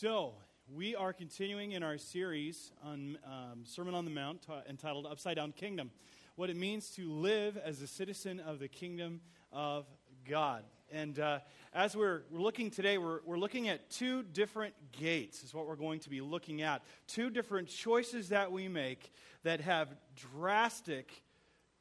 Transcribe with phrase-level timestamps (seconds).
[0.00, 0.34] So,
[0.72, 5.34] we are continuing in our series on um, Sermon on the Mount t- entitled Upside
[5.34, 5.90] Down Kingdom.
[6.36, 9.86] What it means to live as a citizen of the kingdom of
[10.24, 10.62] God.
[10.92, 11.40] And uh,
[11.74, 15.74] as we're, we're looking today, we're, we're looking at two different gates, is what we're
[15.74, 16.82] going to be looking at.
[17.08, 19.12] Two different choices that we make
[19.42, 21.24] that have drastic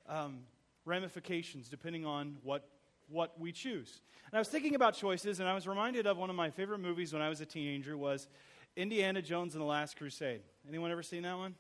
[0.10, 0.40] um,
[0.86, 2.68] ramifications depending on what,
[3.10, 4.02] what we choose.
[4.32, 6.80] And I was thinking about choices, and I was reminded of one of my favorite
[6.80, 8.28] movies when I was a teenager was
[8.76, 10.42] Indiana Jones and the Last Crusade.
[10.68, 11.56] Anyone ever seen that one?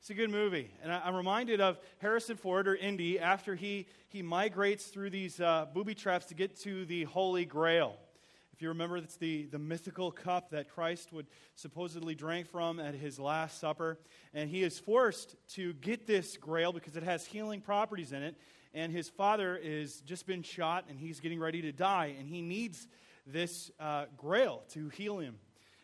[0.00, 0.70] It's a good movie.
[0.82, 5.40] And I, am reminded of Harrison Ford, or Indy, after he, he migrates through these
[5.40, 7.96] uh, booby traps to get to the Holy Grail.
[8.52, 11.26] If you remember, it's the, the mythical cup that Christ would
[11.56, 13.98] supposedly drink from at his Last Supper.
[14.32, 18.36] And he is forced to get this grail because it has healing properties in it.
[18.74, 22.16] And his father is just been shot and he's getting ready to die.
[22.18, 22.88] And he needs
[23.26, 25.36] this uh, grail to heal him.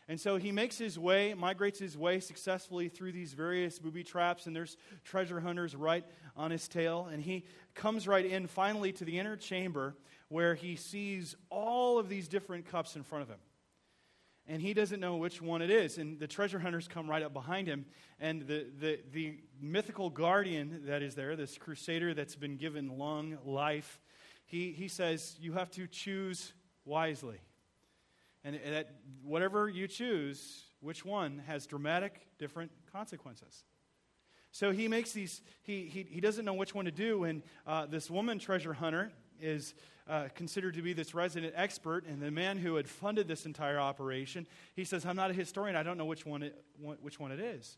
[0.07, 4.45] And so he makes his way, migrates his way successfully through these various booby traps,
[4.45, 6.03] and there's treasure hunters right
[6.35, 7.07] on his tail.
[7.09, 9.95] And he comes right in finally to the inner chamber
[10.27, 13.39] where he sees all of these different cups in front of him.
[14.47, 15.97] And he doesn't know which one it is.
[15.97, 17.85] And the treasure hunters come right up behind him.
[18.19, 23.37] And the, the, the mythical guardian that is there, this crusader that's been given long
[23.45, 23.99] life,
[24.45, 26.53] he, he says, You have to choose
[26.85, 27.39] wisely.
[28.43, 33.63] And that whatever you choose, which one has dramatic different consequences.
[34.51, 37.23] So he makes these, he, he, he doesn't know which one to do.
[37.23, 39.73] And uh, this woman treasure hunter is
[40.07, 42.05] uh, considered to be this resident expert.
[42.05, 45.75] And the man who had funded this entire operation, he says, I'm not a historian.
[45.75, 47.77] I don't know which one it, which one it is.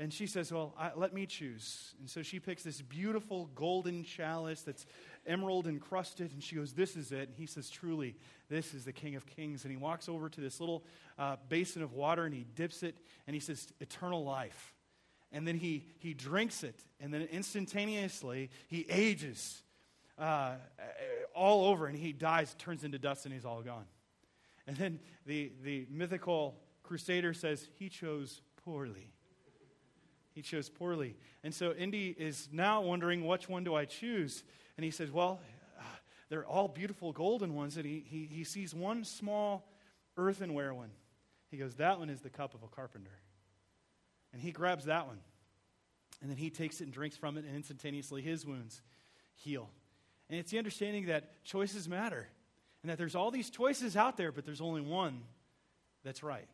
[0.00, 1.94] And she says, Well, I, let me choose.
[1.98, 4.86] And so she picks this beautiful golden chalice that's
[5.26, 6.32] emerald encrusted.
[6.32, 7.28] And she goes, This is it.
[7.28, 8.14] And he says, Truly,
[8.48, 9.64] this is the King of Kings.
[9.64, 10.84] And he walks over to this little
[11.18, 14.74] uh, basin of water and he dips it and he says, Eternal life.
[15.32, 16.84] And then he, he drinks it.
[17.00, 19.62] And then instantaneously, he ages
[20.18, 20.54] uh,
[21.34, 23.84] all over and he dies, turns into dust, and he's all gone.
[24.66, 29.12] And then the, the mythical crusader says, He chose poorly.
[30.32, 31.16] He chose poorly.
[31.42, 34.44] And so Indy is now wondering, which one do I choose?
[34.76, 35.40] And he says, Well,
[35.78, 35.82] uh,
[36.28, 37.76] they're all beautiful golden ones.
[37.76, 39.68] And he, he, he sees one small
[40.16, 40.90] earthenware one.
[41.50, 43.18] He goes, That one is the cup of a carpenter.
[44.32, 45.20] And he grabs that one.
[46.20, 48.82] And then he takes it and drinks from it, and instantaneously his wounds
[49.34, 49.70] heal.
[50.30, 52.28] And it's the understanding that choices matter.
[52.82, 55.22] And that there's all these choices out there, but there's only one
[56.04, 56.48] that's right.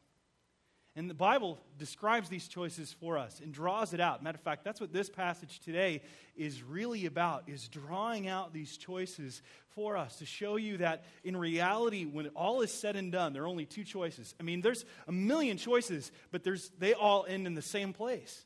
[0.97, 4.23] And the Bible describes these choices for us and draws it out.
[4.23, 6.03] Matter of fact, that's what this passage today
[6.37, 9.43] is really about, is drawing out these choices
[9.75, 13.43] for us to show you that in reality, when all is said and done, there
[13.43, 14.37] are only two choices.
[14.39, 18.45] I mean, there's a million choices, but there's, they all end in the same place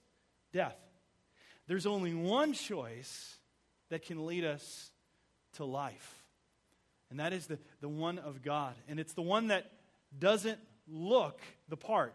[0.55, 0.77] death.
[1.67, 3.37] There's only one choice
[3.91, 4.91] that can lead us
[5.59, 6.25] to life,
[7.11, 8.75] and that is the, the one of God.
[8.89, 9.71] And it's the one that
[10.19, 10.59] doesn't
[10.89, 12.15] look the part.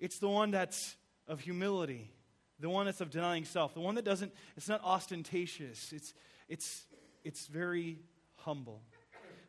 [0.00, 0.96] It's the one that's
[1.28, 2.10] of humility,
[2.58, 6.12] the one that's of denying self, the one that doesn't, it's not ostentatious, it's,
[6.48, 6.86] it's,
[7.24, 8.00] it's very
[8.36, 8.82] humble.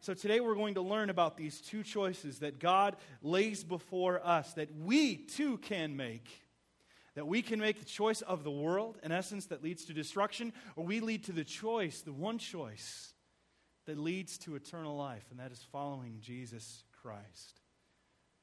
[0.01, 4.51] So today we're going to learn about these two choices that God lays before us
[4.53, 6.27] that we too can make.
[7.15, 10.51] That we can make the choice of the world, in essence, that leads to destruction,
[10.75, 13.13] or we lead to the choice, the one choice
[13.85, 17.59] that leads to eternal life, and that is following Jesus Christ.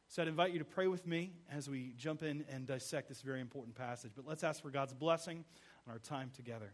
[0.09, 3.23] So I'd invite you to pray with me as we jump in and dissect this
[3.23, 4.13] very important passage.
[4.17, 5.45] But let's ask for God's blessing
[5.87, 6.73] on our time together.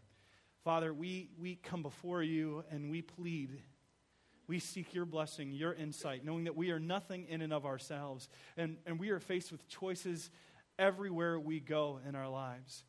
[0.63, 3.61] Father, we, we come before you and we plead.
[4.47, 8.27] We seek your blessing, your insight, knowing that we are nothing in and of ourselves.
[8.57, 10.31] And, and we are faced with choices
[10.79, 12.83] everywhere we go in our lives.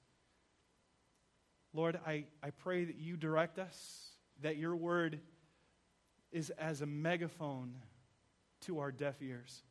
[1.73, 4.11] Lord, I, I pray that you direct us,
[4.43, 5.21] that your word
[6.33, 7.75] is as a megaphone
[8.63, 9.63] to our deaf ears.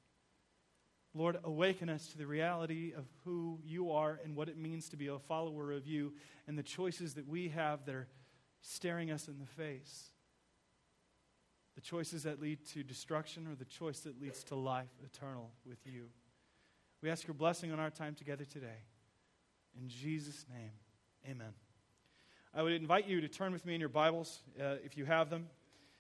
[1.14, 4.98] Lord, awaken us to the reality of who you are and what it means to
[4.98, 6.14] be a follower of you
[6.48, 8.08] and the choices that we have that are
[8.62, 10.12] staring us in the face.
[11.76, 15.80] The choices that lead to destruction or the choice that leads to life eternal with
[15.86, 16.10] you.
[17.02, 18.80] We ask your blessing on our time together today.
[19.80, 20.72] In Jesus' name,
[21.30, 21.54] amen.
[22.56, 25.30] I would invite you to turn with me in your Bibles uh, if you have
[25.30, 25.48] them.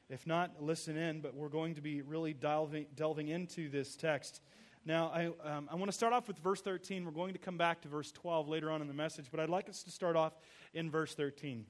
[0.09, 4.41] If not, listen in, but we're going to be really delving, delving into this text.
[4.85, 7.05] Now, I, um, I want to start off with verse 13.
[7.05, 9.49] We're going to come back to verse 12 later on in the message, but I'd
[9.49, 10.33] like us to start off
[10.73, 11.65] in verse 13.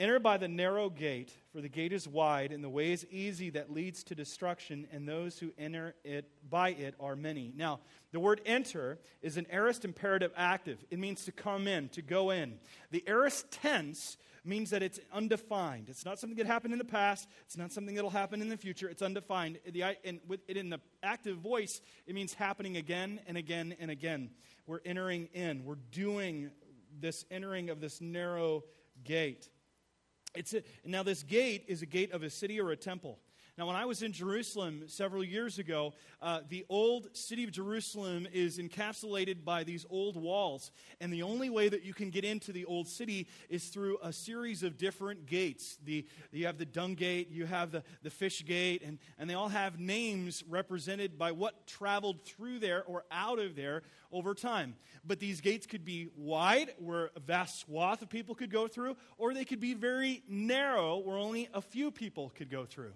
[0.00, 3.50] Enter by the narrow gate, for the gate is wide, and the way is easy
[3.50, 7.52] that leads to destruction, and those who enter it by it are many.
[7.54, 7.80] Now,
[8.10, 10.82] the word enter is an aorist imperative active.
[10.90, 12.54] It means to come in, to go in.
[12.90, 15.90] The aorist tense means that it's undefined.
[15.90, 17.28] It's not something that happened in the past.
[17.44, 18.88] It's not something that'll happen in the future.
[18.88, 19.58] It's undefined.
[19.70, 23.90] The, and with it in the active voice, it means happening again and again and
[23.90, 24.30] again.
[24.66, 25.66] We're entering in.
[25.66, 26.52] We're doing
[26.98, 28.64] this entering of this narrow
[29.04, 29.50] gate.
[30.34, 33.18] It's a, now, this gate is a gate of a city or a temple.
[33.60, 35.92] Now, when I was in Jerusalem several years ago,
[36.22, 40.70] uh, the old city of Jerusalem is encapsulated by these old walls.
[40.98, 44.14] And the only way that you can get into the old city is through a
[44.14, 45.76] series of different gates.
[45.84, 49.34] The, you have the dung gate, you have the, the fish gate, and, and they
[49.34, 54.74] all have names represented by what traveled through there or out of there over time.
[55.04, 58.96] But these gates could be wide, where a vast swath of people could go through,
[59.18, 62.94] or they could be very narrow, where only a few people could go through.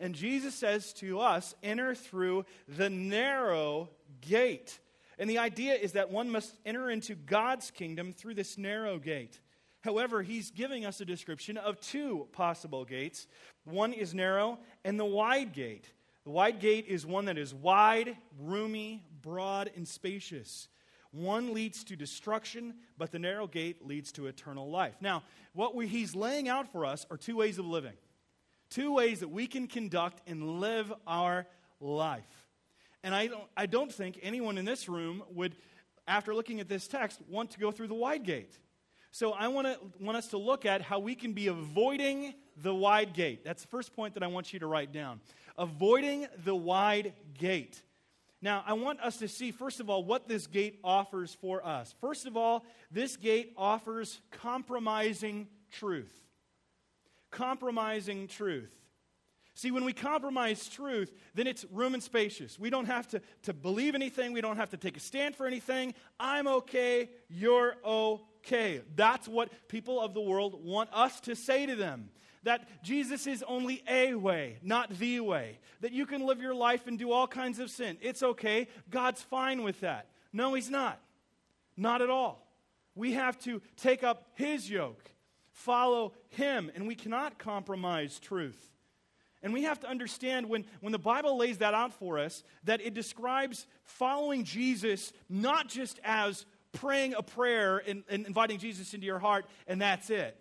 [0.00, 3.90] And Jesus says to us, enter through the narrow
[4.22, 4.80] gate.
[5.18, 9.38] And the idea is that one must enter into God's kingdom through this narrow gate.
[9.82, 13.26] However, he's giving us a description of two possible gates.
[13.64, 15.92] One is narrow, and the wide gate.
[16.24, 20.68] The wide gate is one that is wide, roomy, broad, and spacious.
[21.12, 24.94] One leads to destruction, but the narrow gate leads to eternal life.
[25.00, 25.22] Now,
[25.54, 27.94] what we, he's laying out for us are two ways of living
[28.70, 31.46] two ways that we can conduct and live our
[31.80, 32.46] life.
[33.02, 35.54] And I don't, I don't think anyone in this room would,
[36.06, 38.58] after looking at this text, want to go through the wide gate.
[39.10, 42.74] So I want, to, want us to look at how we can be avoiding the
[42.74, 43.44] wide gate.
[43.44, 45.20] That's the first point that I want you to write down.
[45.58, 47.82] Avoiding the wide gate.
[48.42, 51.94] Now, I want us to see, first of all, what this gate offers for us.
[52.00, 56.29] First of all, this gate offers compromising truth
[57.30, 58.74] compromising truth.
[59.54, 62.58] See, when we compromise truth, then it's room and spacious.
[62.58, 64.32] We don't have to, to believe anything.
[64.32, 65.94] We don't have to take a stand for anything.
[66.18, 67.10] I'm okay.
[67.28, 68.80] You're okay.
[68.94, 72.10] That's what people of the world want us to say to them.
[72.44, 75.58] That Jesus is only a way, not the way.
[75.82, 77.98] That you can live your life and do all kinds of sin.
[78.00, 78.66] It's okay.
[78.88, 80.06] God's fine with that.
[80.32, 80.98] No, He's not.
[81.76, 82.46] Not at all.
[82.94, 85.10] We have to take up His yoke
[85.60, 88.70] follow Him, and we cannot compromise truth.
[89.42, 92.80] And we have to understand when, when the Bible lays that out for us, that
[92.80, 99.06] it describes following Jesus not just as praying a prayer and, and inviting Jesus into
[99.06, 100.36] your heart, and that's it.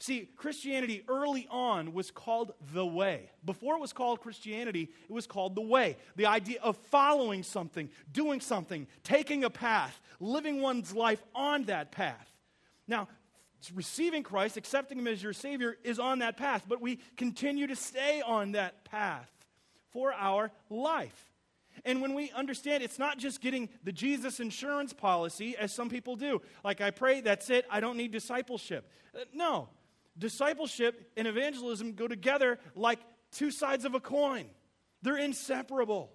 [0.00, 3.30] See, Christianity early on was called the way.
[3.44, 5.96] Before it was called Christianity, it was called the way.
[6.16, 11.92] The idea of following something, doing something, taking a path, living one's life on that
[11.92, 12.28] path.
[12.86, 13.08] Now,
[13.72, 16.64] receiving Christ, accepting Him as your Savior, is on that path.
[16.68, 19.30] But we continue to stay on that path
[19.90, 21.30] for our life.
[21.84, 26.16] And when we understand it's not just getting the Jesus insurance policy, as some people
[26.16, 28.88] do, like I pray, that's it, I don't need discipleship.
[29.14, 29.68] Uh, no.
[30.16, 33.00] Discipleship and evangelism go together like
[33.32, 34.46] two sides of a coin,
[35.02, 36.10] they're inseparable.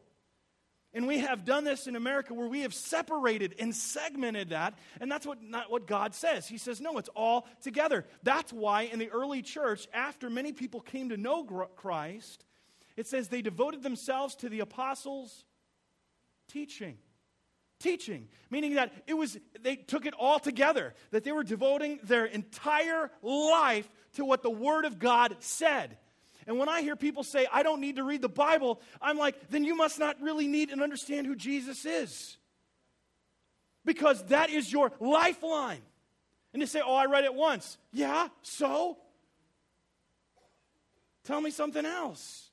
[0.94, 4.74] And we have done this in America where we have separated and segmented that.
[5.00, 6.48] And that's what, not what God says.
[6.48, 8.06] He says, no, it's all together.
[8.24, 11.44] That's why in the early church, after many people came to know
[11.76, 12.44] Christ,
[12.98, 15.46] it says they devoted themselves to the apostles'
[16.48, 16.98] teaching.
[17.80, 22.26] Teaching, meaning that it was, they took it all together, that they were devoting their
[22.26, 25.98] entire life to what the Word of God said.
[26.50, 29.52] And when I hear people say, I don't need to read the Bible, I'm like,
[29.52, 32.38] then you must not really need and understand who Jesus is.
[33.86, 35.84] Because that is your lifeline.
[36.52, 37.78] And they say, Oh, I read it once.
[37.94, 38.98] Yeah, so?
[41.24, 42.50] Tell me something else.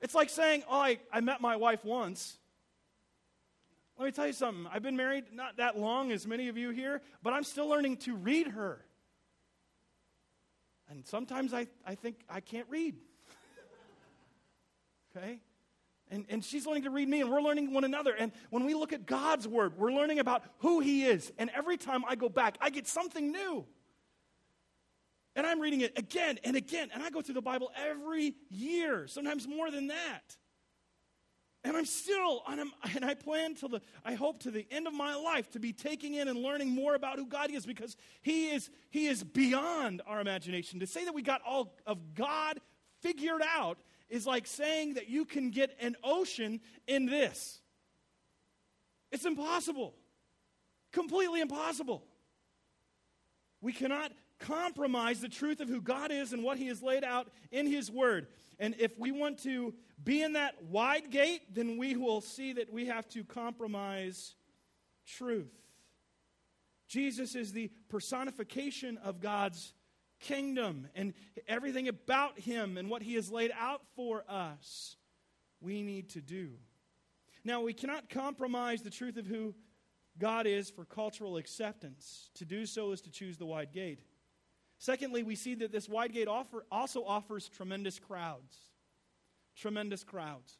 [0.00, 2.38] It's like saying, Oh, I, I met my wife once.
[4.00, 4.66] Let me tell you something.
[4.72, 7.98] I've been married not that long as many of you here, but I'm still learning
[7.98, 8.84] to read her.
[10.90, 12.96] And sometimes I, I think I can't read.
[15.16, 15.40] Okay?
[16.10, 18.14] And, and she's learning to read me, and we're learning one another.
[18.14, 21.32] And when we look at God's word, we're learning about who He is.
[21.38, 23.64] And every time I go back, I get something new.
[25.34, 26.90] And I'm reading it again and again.
[26.92, 30.36] And I go through the Bible every year, sometimes more than that.
[31.64, 34.86] And I'm still, and, I'm, and I plan till the, I hope to the end
[34.86, 37.96] of my life to be taking in and learning more about who God is because
[38.20, 40.80] He is, He is beyond our imagination.
[40.80, 42.60] To say that we got all of God
[43.00, 43.78] figured out
[44.12, 47.60] is like saying that you can get an ocean in this.
[49.10, 49.94] It's impossible.
[50.92, 52.04] Completely impossible.
[53.62, 57.28] We cannot compromise the truth of who God is and what He has laid out
[57.50, 58.26] in His Word.
[58.58, 59.72] And if we want to
[60.04, 64.34] be in that wide gate, then we will see that we have to compromise
[65.06, 65.54] truth.
[66.86, 69.72] Jesus is the personification of God's
[70.22, 71.12] kingdom and
[71.46, 74.96] everything about Him and what He has laid out for us,
[75.60, 76.52] we need to do.
[77.44, 79.54] Now, we cannot compromise the truth of who
[80.18, 82.30] God is for cultural acceptance.
[82.34, 84.00] To do so is to choose the wide gate.
[84.78, 88.56] Secondly, we see that this wide gate offer also offers tremendous crowds.
[89.56, 90.58] Tremendous crowds.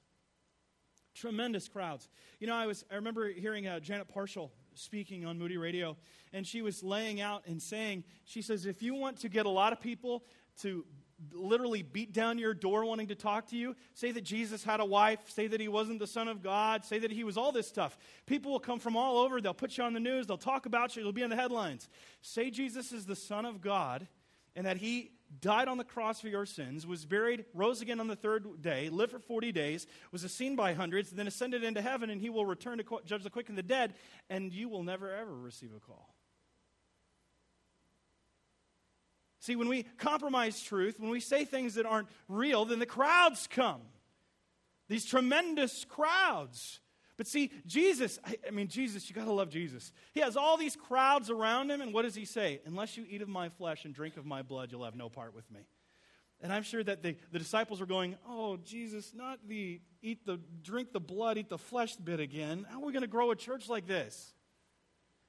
[1.15, 2.09] Tremendous crowds.
[2.39, 5.97] You know, I was I remember hearing uh, Janet Parshall speaking on Moody Radio,
[6.33, 9.51] and she was laying out and saying, she says, if you want to get a
[9.51, 10.25] lot of people
[10.61, 10.85] to
[11.33, 13.77] literally beat down your door wanting to talk to you.
[13.95, 15.21] Say that Jesus had a wife.
[15.29, 16.85] Say that he wasn't the Son of God.
[16.85, 17.97] Say that he was all this stuff.
[18.27, 19.41] People will come from all over.
[19.41, 20.27] They'll put you on the news.
[20.27, 21.01] They'll talk about you.
[21.01, 21.89] It'll be in the headlines.
[22.23, 24.07] Say Jesus is the Son of God
[24.57, 28.09] and that he died on the cross for your sins, was buried, rose again on
[28.09, 32.11] the third day, lived for 40 days, was seen by hundreds, then ascended into heaven,
[32.11, 33.95] and he will return to judge the quick and the dead,
[34.29, 36.15] and you will never ever receive a call.
[39.41, 43.49] See, when we compromise truth, when we say things that aren't real, then the crowds
[43.51, 43.81] come.
[44.89, 46.79] These tremendous crowds.
[47.23, 49.93] But see, Jesus, I, I mean, Jesus, you got to love Jesus.
[50.11, 52.61] He has all these crowds around him, and what does he say?
[52.67, 55.33] Unless you eat of my flesh and drink of my blood, you'll have no part
[55.33, 55.61] with me.
[56.41, 60.41] And I'm sure that the, the disciples were going, Oh, Jesus, not the eat the
[60.65, 62.67] drink the blood, eat the flesh bit again.
[62.69, 64.35] How are we going to grow a church like this?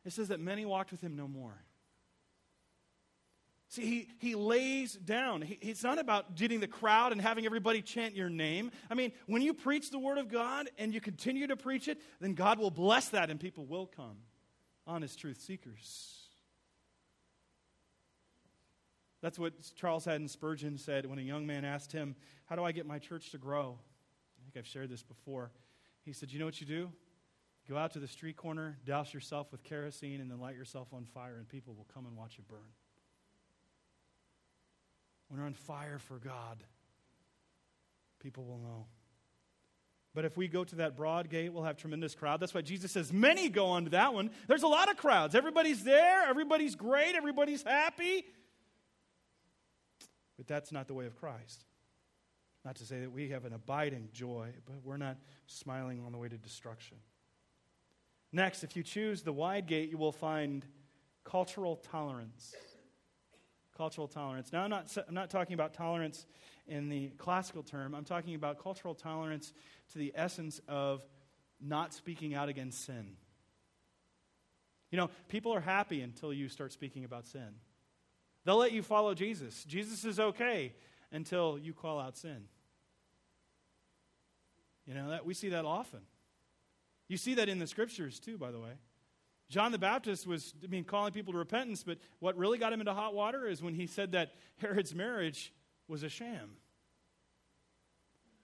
[0.03, 1.63] It says that many walked with him no more.
[3.73, 5.41] See, he, he lays down.
[5.41, 8.69] He, it's not about getting the crowd and having everybody chant your name.
[8.87, 11.99] I mean, when you preach the Word of God and you continue to preach it,
[12.21, 14.17] then God will bless that and people will come,
[14.85, 16.19] honest truth seekers.
[19.23, 22.15] That's what Charles Haddon Spurgeon said when a young man asked him,
[22.45, 23.79] How do I get my church to grow?
[24.39, 25.49] I think I've shared this before.
[26.05, 26.91] He said, You know what you do?
[27.67, 31.05] Go out to the street corner, douse yourself with kerosene, and then light yourself on
[31.05, 32.69] fire, and people will come and watch you burn
[35.33, 36.63] when we're on fire for God,
[38.19, 38.85] people will know.
[40.13, 42.39] But if we go to that broad gate, we'll have tremendous crowd.
[42.39, 44.29] That's why Jesus says many go onto that one.
[44.47, 45.33] There's a lot of crowds.
[45.33, 46.21] Everybody's there.
[46.29, 47.15] Everybody's great.
[47.15, 48.25] Everybody's happy.
[50.37, 51.65] But that's not the way of Christ.
[52.63, 56.19] Not to say that we have an abiding joy, but we're not smiling on the
[56.19, 56.97] way to destruction.
[58.31, 60.63] Next, if you choose the wide gate, you will find
[61.23, 62.53] cultural tolerance
[63.75, 64.51] cultural tolerance.
[64.51, 66.25] Now, I'm not, I'm not talking about tolerance
[66.67, 69.53] in the classical term, I'm talking about cultural tolerance
[69.91, 71.05] to the essence of
[71.59, 73.17] not speaking out against sin.
[74.91, 77.49] You know, people are happy until you start speaking about sin.
[78.45, 79.63] They'll let you follow Jesus.
[79.63, 80.73] Jesus is okay
[81.11, 82.45] until you call out sin.
[84.85, 86.01] You know, that we see that often.
[87.07, 88.73] You see that in the scriptures too, by the way.
[89.49, 92.79] John the Baptist was, I mean, calling people to repentance, but what really got him
[92.79, 95.53] into hot water is when he said that Herod's marriage
[95.87, 96.57] was a sham.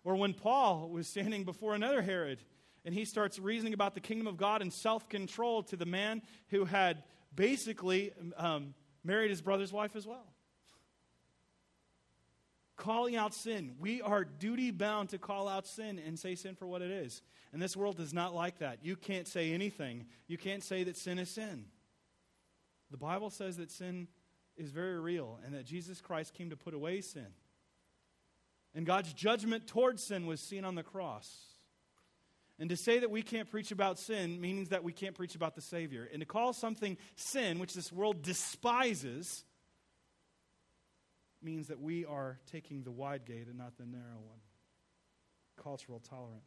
[0.04, 2.40] Or when Paul was standing before another Herod
[2.86, 6.22] and he starts reasoning about the kingdom of God and self control to the man
[6.50, 7.04] who had
[7.36, 10.26] basically um, married his brother's wife as well
[12.80, 13.76] calling out sin.
[13.80, 17.22] We are duty bound to call out sin and say sin for what it is.
[17.54, 18.80] And this world is not like that.
[18.82, 20.06] You can't say anything.
[20.28, 21.66] You can't say that sin is sin.
[22.90, 24.08] The Bible says that sin
[24.58, 27.28] is very real and that Jesus Christ came to put away sin.
[28.74, 31.30] And God's judgment towards sin was seen on the cross.
[32.60, 35.56] And to say that we can't preach about sin means that we can't preach about
[35.56, 36.08] the Savior.
[36.12, 39.46] And to call something sin, which this world despises,
[41.42, 44.40] means that we are taking the wide gate and not the narrow one.
[45.62, 46.44] Cultural tolerance.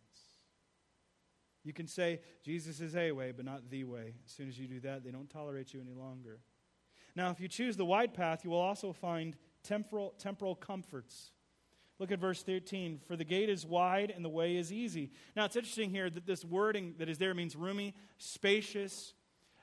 [1.65, 4.15] You can say Jesus is a way, but not the way.
[4.27, 6.41] As soon as you do that, they don't tolerate you any longer.
[7.15, 11.31] Now, if you choose the wide path, you will also find temporal, temporal comforts.
[11.99, 13.01] Look at verse 13.
[13.07, 15.13] For the gate is wide and the way is easy.
[15.37, 19.15] Now, it's interesting here that this wording that is there means roomy, spacious.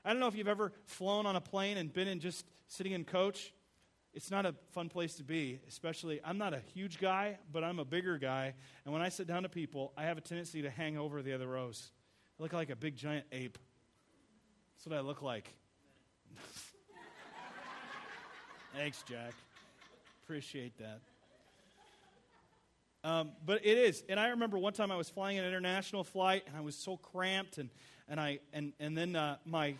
[0.04, 2.92] I don't know if you've ever flown on a plane and been in just sitting
[2.92, 3.52] in coach
[4.12, 7.78] it's not a fun place to be, especially I'm not a huge guy, but I'm
[7.78, 8.54] a bigger guy.
[8.84, 11.32] And when I sit down to people, I have a tendency to hang over the
[11.32, 11.92] other rows.
[12.38, 13.58] I look like a big giant ape.
[14.76, 15.52] That's what I look like.
[18.74, 19.32] Thanks, Jack.
[20.24, 21.00] Appreciate that.
[23.02, 24.02] Um, but it is.
[24.08, 26.96] And I remember one time I was flying an international flight and I was so
[26.96, 27.70] cramped and,
[28.08, 29.74] and, I, and, and then uh, my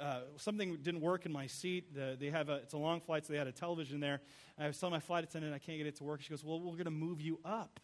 [0.00, 1.94] uh, something didn't work in my seat.
[1.94, 4.20] The, they have a, it's a long flight, so they had a television there.
[4.56, 6.22] And I was telling my flight attendant I can't get it to work.
[6.22, 7.80] She goes, Well, we're going to move you up.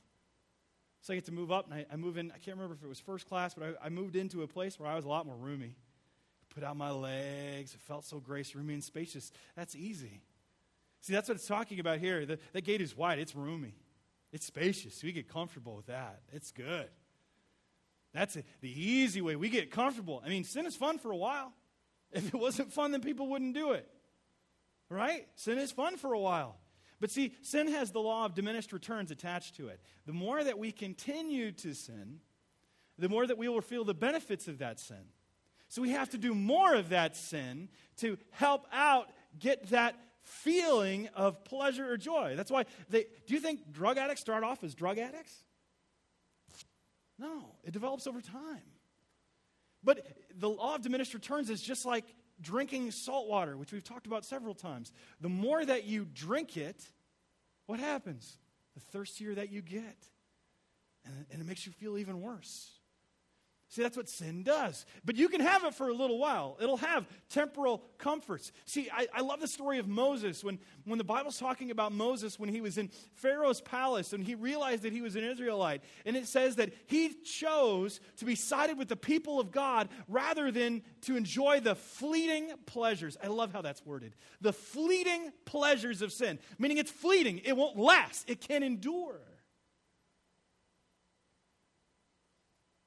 [1.00, 2.30] So I get to move up, and I, I, move in.
[2.30, 4.80] I can't remember if it was first class, but I, I, moved into a place
[4.80, 5.76] where I was a lot more roomy.
[6.54, 7.74] Put out my legs.
[7.74, 9.30] It felt so grace, roomy, and spacious.
[9.54, 10.22] That's easy.
[11.02, 12.24] See, that's what it's talking about here.
[12.24, 13.74] The, gate is wide, it's roomy,
[14.32, 15.02] it's spacious.
[15.02, 16.20] We get comfortable with that.
[16.32, 16.88] It's good.
[18.14, 19.36] That's the easy way.
[19.36, 20.22] We get comfortable.
[20.24, 21.52] I mean, sin is fun for a while.
[22.14, 23.88] If it wasn't fun, then people wouldn't do it.
[24.88, 25.26] Right?
[25.34, 26.56] Sin is fun for a while.
[27.00, 29.80] But see, sin has the law of diminished returns attached to it.
[30.06, 32.20] The more that we continue to sin,
[32.98, 35.04] the more that we will feel the benefits of that sin.
[35.68, 41.08] So we have to do more of that sin to help out get that feeling
[41.14, 42.34] of pleasure or joy.
[42.36, 45.34] That's why they do you think drug addicts start off as drug addicts?
[47.18, 48.62] No, it develops over time.
[49.84, 52.04] But the law of diminished returns is just like
[52.40, 54.92] drinking salt water, which we've talked about several times.
[55.20, 56.82] The more that you drink it,
[57.66, 58.38] what happens?
[58.74, 60.08] The thirstier that you get.
[61.04, 62.70] And, and it makes you feel even worse.
[63.74, 64.86] See, that's what sin does.
[65.04, 66.56] But you can have it for a little while.
[66.60, 68.52] It'll have temporal comforts.
[68.66, 70.44] See, I, I, love the story of Moses.
[70.44, 74.36] When, when the Bible's talking about Moses, when he was in Pharaoh's palace and he
[74.36, 78.78] realized that he was an Israelite, and it says that he chose to be sided
[78.78, 83.16] with the people of God rather than to enjoy the fleeting pleasures.
[83.20, 84.14] I love how that's worded.
[84.40, 89.18] The fleeting pleasures of sin, meaning it's fleeting, it won't last, it can endure.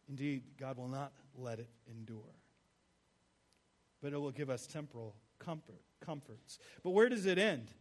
[0.09, 2.35] Indeed, God will not let it endure.
[4.01, 6.59] But it will give us temporal comfort, comforts.
[6.83, 7.71] But where does it end?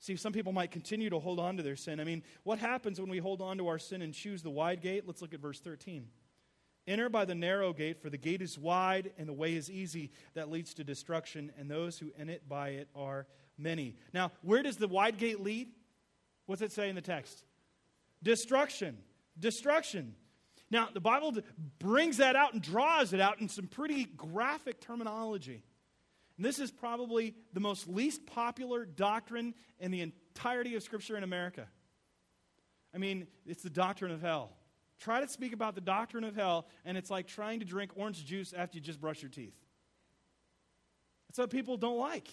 [0.00, 2.00] See, some people might continue to hold on to their sin.
[2.00, 4.80] I mean, what happens when we hold on to our sin and choose the wide
[4.80, 5.04] gate?
[5.06, 6.08] Let's look at verse 13.
[6.88, 10.10] Enter by the narrow gate, for the gate is wide and the way is easy
[10.34, 13.94] that leads to destruction, and those who enter it by it are many.
[14.12, 15.68] Now, where does the wide gate lead?
[16.46, 17.44] What's it say in the text?
[18.20, 18.98] Destruction.
[19.38, 20.16] Destruction.
[20.72, 21.36] Now, the Bible
[21.78, 25.62] brings that out and draws it out in some pretty graphic terminology.
[26.38, 31.24] And this is probably the most least popular doctrine in the entirety of Scripture in
[31.24, 31.68] America.
[32.94, 34.56] I mean, it's the doctrine of hell.
[34.98, 38.24] Try to speak about the doctrine of hell, and it's like trying to drink orange
[38.24, 39.54] juice after you just brush your teeth.
[41.28, 42.28] That's what people don't like.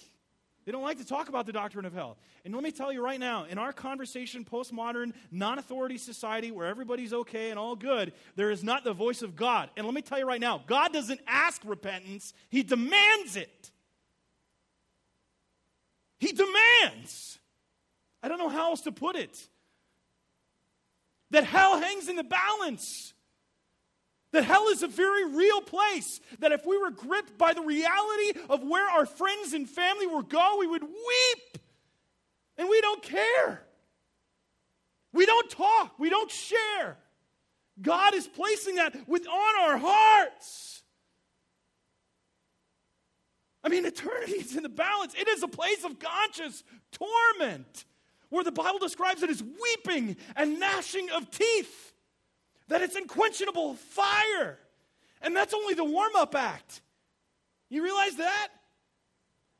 [0.65, 2.17] They don't like to talk about the doctrine of hell.
[2.45, 6.67] And let me tell you right now, in our conversation, postmodern, non authority society where
[6.67, 9.69] everybody's okay and all good, there is not the voice of God.
[9.77, 13.71] And let me tell you right now, God doesn't ask repentance, He demands it.
[16.19, 17.39] He demands.
[18.21, 19.47] I don't know how else to put it.
[21.31, 23.13] That hell hangs in the balance.
[24.31, 26.21] That hell is a very real place.
[26.39, 30.21] That if we were gripped by the reality of where our friends and family will
[30.21, 31.57] go, we would weep.
[32.57, 33.63] And we don't care.
[35.13, 35.97] We don't talk.
[35.97, 36.97] We don't share.
[37.81, 40.83] God is placing that with on our hearts.
[43.63, 45.13] I mean, eternity is in the balance.
[45.15, 47.85] It is a place of conscious torment
[48.29, 51.88] where the Bible describes it as weeping and gnashing of teeth
[52.69, 54.57] that it's unquenchable fire.
[55.21, 56.81] And that's only the warm up act.
[57.69, 58.47] You realize that?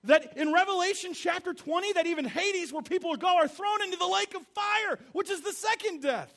[0.06, 4.08] That in Revelation chapter 20, that even Hades, where people go, are thrown into the
[4.08, 6.34] lake of fire, which is the second death.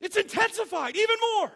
[0.00, 1.52] It's intensified even more.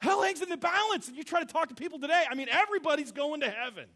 [0.00, 1.08] Hell hangs in the balance.
[1.08, 3.86] And you try to talk to people today, I mean, everybody's going to heaven.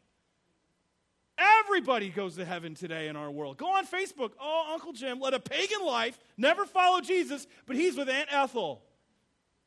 [1.38, 3.56] Everybody goes to heaven today in our world.
[3.56, 4.32] Go on Facebook.
[4.40, 8.82] Oh, Uncle Jim led a pagan life, never followed Jesus, but he's with Aunt Ethel,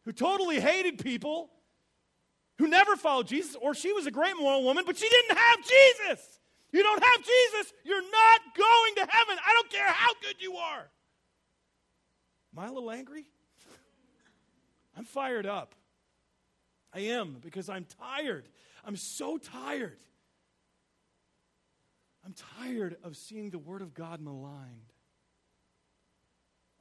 [0.03, 1.49] who totally hated people,
[2.57, 5.57] who never followed Jesus, or she was a great moral woman, but she didn't have
[5.57, 6.39] Jesus.
[6.71, 9.37] You don't have Jesus, you're not going to heaven.
[9.45, 10.89] I don't care how good you are.
[12.55, 13.25] Am I a little angry?
[14.97, 15.73] I'm fired up.
[16.93, 18.47] I am because I'm tired.
[18.85, 19.97] I'm so tired.
[22.25, 24.93] I'm tired of seeing the Word of God maligned.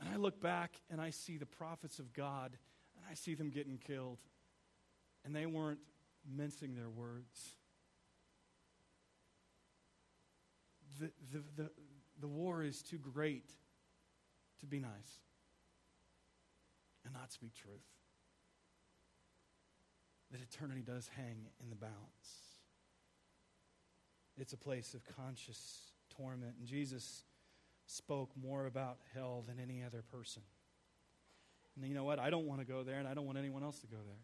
[0.01, 2.57] And I look back and I see the prophets of God
[2.97, 4.19] and I see them getting killed.
[5.25, 5.81] And they weren't
[6.27, 7.57] mincing their words.
[10.99, 11.71] The, the, the,
[12.21, 13.51] the war is too great
[14.61, 15.21] to be nice
[17.05, 17.85] and not speak truth.
[20.31, 22.44] That eternity does hang in the balance.
[24.37, 26.55] It's a place of conscious torment.
[26.59, 27.25] And Jesus
[27.87, 30.43] spoke more about hell than any other person.
[31.77, 32.19] And you know what?
[32.19, 34.23] I don't want to go there, and I don't want anyone else to go there.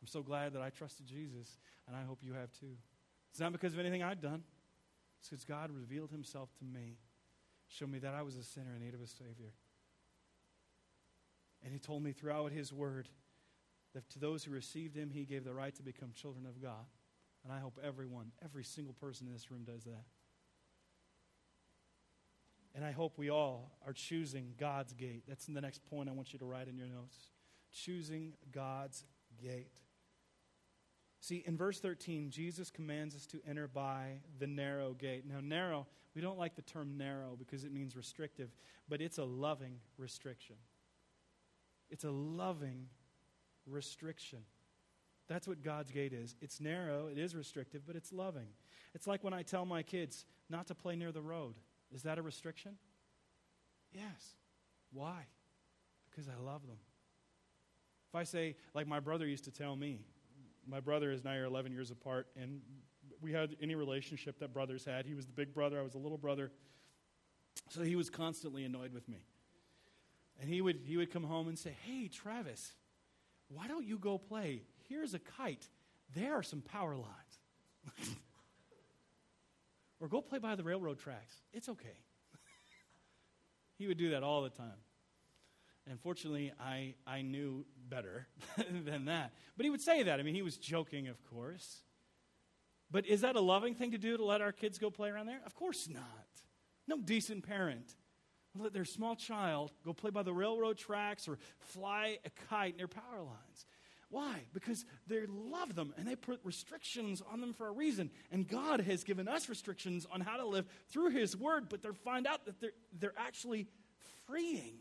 [0.00, 2.76] I'm so glad that I trusted Jesus, and I hope you have too.
[3.30, 4.42] It's not because of anything I've done,
[5.20, 6.98] it's because God revealed himself to me,
[7.68, 9.52] showed me that I was a sinner in need of a Savior.
[11.62, 13.08] And he told me throughout his word
[13.94, 16.86] that to those who received him, he gave the right to become children of God.
[17.48, 20.04] And I hope everyone, every single person in this room does that.
[22.74, 25.22] And I hope we all are choosing God's gate.
[25.26, 27.16] That's the next point I want you to write in your notes.
[27.72, 29.06] Choosing God's
[29.42, 29.80] gate.
[31.20, 35.24] See, in verse 13, Jesus commands us to enter by the narrow gate.
[35.26, 38.50] Now, narrow, we don't like the term narrow because it means restrictive,
[38.90, 40.56] but it's a loving restriction.
[41.88, 42.88] It's a loving
[43.66, 44.40] restriction.
[45.28, 46.36] That's what God's gate is.
[46.40, 48.48] It's narrow, it is restrictive, but it's loving.
[48.94, 51.54] It's like when I tell my kids not to play near the road.
[51.94, 52.76] Is that a restriction?
[53.92, 54.34] Yes.
[54.92, 55.26] Why?
[56.10, 56.78] Because I love them.
[58.08, 60.00] If I say, like my brother used to tell me,
[60.66, 62.60] my brother and I are 11 years apart, and
[63.20, 65.06] we had any relationship that brothers had.
[65.06, 66.50] He was the big brother, I was the little brother.
[67.70, 69.18] So he was constantly annoyed with me.
[70.40, 72.72] And he would, he would come home and say, Hey, Travis,
[73.48, 74.62] why don't you go play?
[74.88, 75.68] Here's a kite.
[76.14, 78.08] There are some power lines.
[80.00, 81.34] or go play by the railroad tracks.
[81.52, 81.98] It's okay.
[83.78, 84.72] he would do that all the time.
[85.90, 88.26] And fortunately, I, I knew better
[88.84, 89.32] than that.
[89.56, 90.20] But he would say that.
[90.20, 91.82] I mean, he was joking, of course.
[92.90, 95.26] But is that a loving thing to do to let our kids go play around
[95.26, 95.40] there?
[95.44, 96.04] Of course not.
[96.86, 97.94] No decent parent
[98.56, 102.88] let their small child go play by the railroad tracks or fly a kite near
[102.88, 103.66] power lines.
[104.10, 104.40] Why?
[104.54, 108.10] Because they love them and they put restrictions on them for a reason.
[108.32, 111.90] And God has given us restrictions on how to live through His Word, but they
[112.04, 113.66] find out that they're, they're actually
[114.26, 114.78] freeing.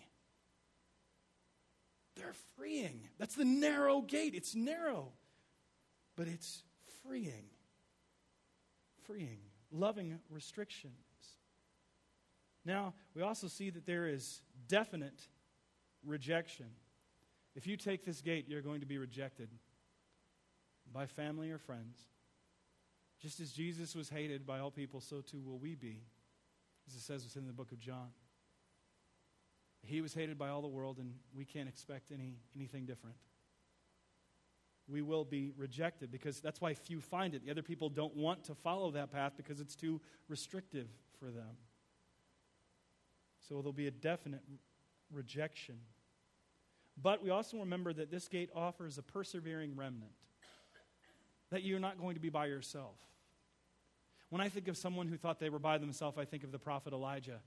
[2.16, 3.02] They're freeing.
[3.20, 4.34] That's the narrow gate.
[4.34, 5.12] It's narrow,
[6.16, 6.64] but it's
[7.04, 7.50] freeing.
[9.06, 9.40] Freeing.
[9.72, 10.94] Loving restrictions.
[12.66, 15.28] Now, we also see that there is definite
[16.06, 16.68] rejection.
[17.58, 19.50] If you take this gate, you're going to be rejected
[20.94, 21.98] by family or friends.
[23.20, 26.04] Just as Jesus was hated by all people, so too will we be,
[26.88, 28.10] as it says within the book of John.
[29.82, 33.16] He was hated by all the world, and we can't expect any, anything different.
[34.88, 37.44] We will be rejected because that's why few find it.
[37.44, 40.90] The other people don't want to follow that path because it's too restrictive
[41.20, 41.58] for them.
[43.50, 44.44] So there'll be a definite
[45.12, 45.78] rejection.
[47.02, 50.12] But we also remember that this gate offers a persevering remnant,
[51.52, 52.96] that you're not going to be by yourself.
[54.30, 56.60] When I think of someone who thought they were by themselves, I think of the
[56.60, 57.40] prophet Elijah.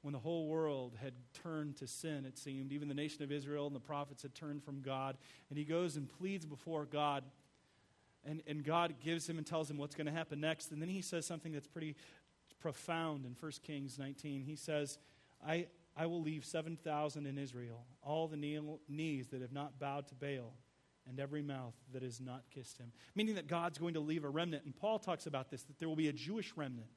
[0.00, 3.66] When the whole world had turned to sin, it seemed, even the nation of Israel
[3.66, 5.16] and the prophets had turned from God,
[5.48, 7.24] and he goes and pleads before God,
[8.24, 10.70] and, and God gives him and tells him what's going to happen next.
[10.70, 11.96] And then he says something that's pretty
[12.60, 14.44] profound in 1 Kings 19.
[14.44, 14.98] He says,
[15.46, 18.36] I, I will leave 7,000 in Israel, all the
[18.88, 20.54] knees that have not bowed to Baal,
[21.06, 22.92] and every mouth that has not kissed him.
[23.14, 24.64] Meaning that God's going to leave a remnant.
[24.64, 26.88] And Paul talks about this, that there will be a Jewish remnant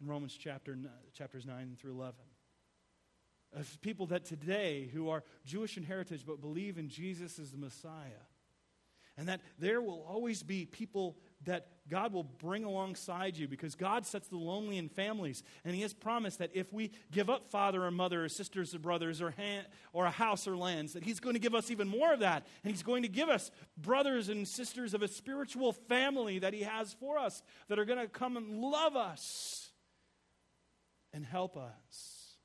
[0.00, 0.76] in Romans chapter,
[1.14, 2.14] chapters 9 through 11.
[3.52, 7.58] Of people that today who are Jewish in heritage but believe in Jesus as the
[7.58, 8.24] Messiah.
[9.16, 14.06] And that there will always be people that God will bring alongside you because God
[14.06, 15.42] sets the lonely in families.
[15.64, 18.78] And He has promised that if we give up father or mother or sisters or
[18.78, 19.34] brothers or,
[19.92, 22.46] or a house or lands, that He's going to give us even more of that.
[22.62, 26.62] And He's going to give us brothers and sisters of a spiritual family that He
[26.62, 29.70] has for us that are going to come and love us
[31.12, 32.36] and help us.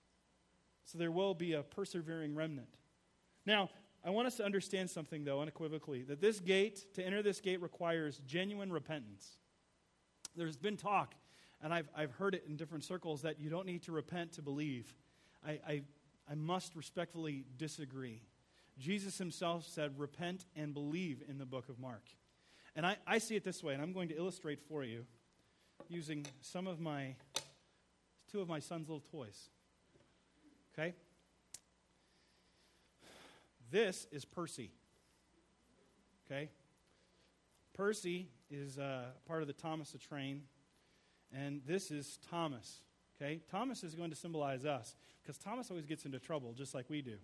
[0.86, 2.70] So there will be a persevering remnant.
[3.46, 3.70] Now,
[4.06, 7.60] I want us to understand something, though, unequivocally that this gate, to enter this gate,
[7.60, 9.38] requires genuine repentance.
[10.36, 11.16] There's been talk,
[11.60, 14.44] and I've, I've heard it in different circles, that you don't need to repent to
[14.44, 14.94] believe.
[15.44, 15.82] I, I,
[16.30, 18.22] I must respectfully disagree.
[18.78, 22.04] Jesus himself said, Repent and believe in the book of Mark.
[22.76, 25.06] And I, I see it this way, and I'm going to illustrate for you
[25.88, 27.16] using some of my,
[28.32, 29.50] two of my son's little toys.
[30.78, 30.94] Okay?
[33.72, 34.72] This is Percy.
[36.26, 36.50] Okay?
[37.74, 40.44] Percy is uh, part of the Thomas the train,
[41.34, 42.82] and this is Thomas.
[43.22, 43.42] Okay?
[43.50, 47.02] Thomas is going to symbolize us because Thomas always gets into trouble just like we
[47.02, 47.18] do.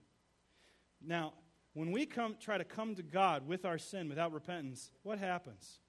[1.06, 1.34] Now,
[1.74, 5.80] when we come try to come to God with our sin without repentance, what happens?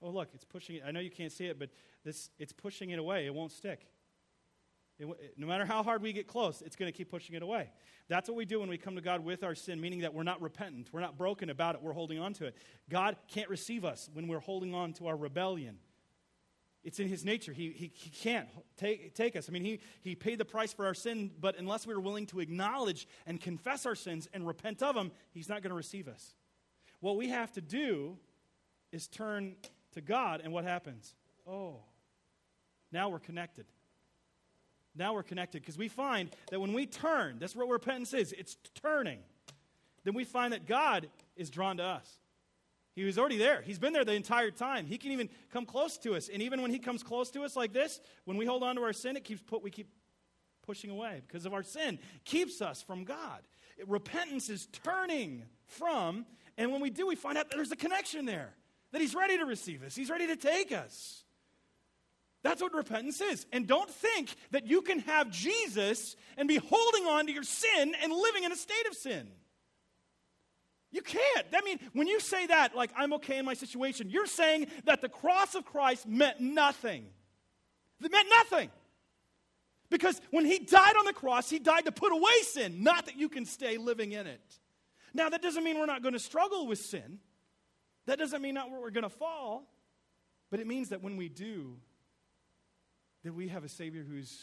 [0.00, 0.82] Oh, look, it's pushing it.
[0.86, 1.70] I know you can't see it, but
[2.04, 3.26] this it's pushing it away.
[3.26, 3.86] It won't stick.
[5.02, 7.70] It, no matter how hard we get close, it's going to keep pushing it away.
[8.08, 10.22] That's what we do when we come to God with our sin, meaning that we're
[10.22, 10.90] not repentant.
[10.92, 11.82] We're not broken about it.
[11.82, 12.56] We're holding on to it.
[12.88, 15.78] God can't receive us when we're holding on to our rebellion.
[16.84, 17.52] It's in his nature.
[17.52, 19.48] He, he, he can't take, take us.
[19.48, 22.26] I mean, he, he paid the price for our sin, but unless we are willing
[22.26, 26.08] to acknowledge and confess our sins and repent of them, he's not going to receive
[26.08, 26.34] us.
[27.00, 28.18] What we have to do
[28.90, 29.56] is turn
[29.92, 31.14] to God, and what happens?
[31.46, 31.80] Oh,
[32.90, 33.66] now we're connected.
[34.94, 38.56] Now we're connected because we find that when we turn, that's what repentance is it's
[38.82, 39.18] turning.
[40.04, 42.18] Then we find that God is drawn to us.
[42.94, 43.62] He was already there.
[43.62, 44.86] He's been there the entire time.
[44.86, 46.28] He can even come close to us.
[46.28, 48.82] And even when he comes close to us like this, when we hold on to
[48.82, 49.88] our sin, it keeps put, we keep
[50.62, 51.98] pushing away because of our sin.
[52.24, 53.40] keeps us from God.
[53.78, 56.26] It, repentance is turning from,
[56.58, 58.52] and when we do, we find out that there's a connection there.
[58.92, 59.94] That he's ready to receive us.
[59.94, 61.24] He's ready to take us.
[62.42, 63.46] That's what repentance is.
[63.52, 67.94] And don't think that you can have Jesus and be holding on to your sin
[68.02, 69.28] and living in a state of sin.
[70.90, 71.46] You can't.
[71.54, 75.00] I mean, when you say that, like, I'm okay in my situation, you're saying that
[75.00, 77.06] the cross of Christ meant nothing.
[78.04, 78.70] It meant nothing.
[79.88, 83.16] Because when he died on the cross, he died to put away sin, not that
[83.16, 84.40] you can stay living in it.
[85.14, 87.18] Now, that doesn't mean we're not going to struggle with sin.
[88.06, 89.68] That doesn't mean that we're going to fall.
[90.50, 91.76] But it means that when we do,
[93.22, 94.38] that we have a Savior who's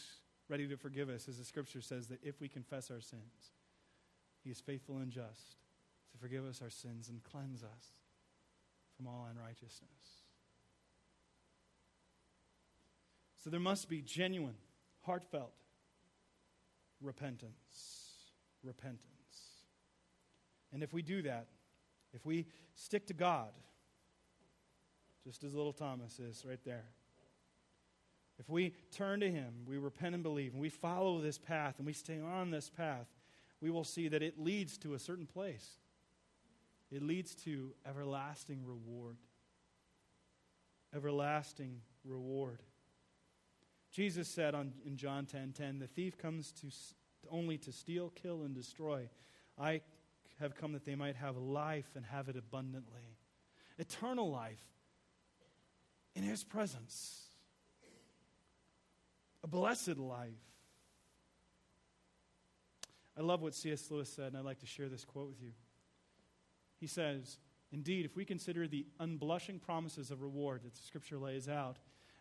[0.48, 3.52] ready to forgive us, as the scripture says, that if we confess our sins,
[4.42, 5.56] He is faithful and just
[6.12, 7.86] to forgive us our sins and cleanse us
[8.96, 9.86] from all unrighteousness.
[13.42, 14.56] So there must be genuine,
[15.02, 15.52] heartfelt
[17.00, 17.54] repentance.
[18.62, 19.00] Repentance.
[20.72, 21.46] And if we do that,
[22.12, 23.50] if we stick to God,
[25.24, 26.84] just as little Thomas is right there,
[28.40, 31.86] if we turn to Him, we repent and believe, and we follow this path and
[31.86, 33.06] we stay on this path,
[33.60, 35.76] we will see that it leads to a certain place.
[36.90, 39.18] It leads to everlasting reward.
[40.96, 42.62] Everlasting reward.
[43.92, 46.68] Jesus said on, in John 10 10, The thief comes to,
[47.30, 49.10] only to steal, kill, and destroy.
[49.58, 49.82] I
[50.40, 53.18] have come that they might have life and have it abundantly.
[53.78, 54.64] Eternal life
[56.14, 57.29] in His presence
[59.42, 60.30] a blessed life.
[63.18, 63.90] I love what C.S.
[63.90, 65.52] Lewis said, and I'd like to share this quote with you.
[66.78, 67.38] He says,
[67.72, 71.76] Indeed, if we consider the unblushing promises of reward that the Scripture lays out,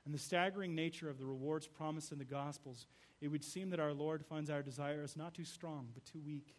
[0.06, 2.88] and the staggering nature of the rewards promised in the Gospels,
[3.22, 6.56] it would seem that our Lord finds our desires not too strong, but too weak.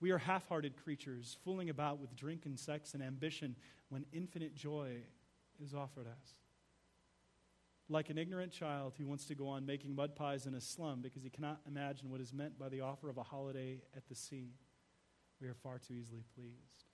[0.00, 3.56] We are half hearted creatures, fooling about with drink and sex and ambition
[3.88, 4.96] when infinite joy
[5.62, 6.34] is offered us
[7.88, 11.02] like an ignorant child who wants to go on making mud pies in a slum
[11.02, 14.14] because he cannot imagine what is meant by the offer of a holiday at the
[14.14, 14.54] sea.
[15.40, 16.84] We are far too easily pleased.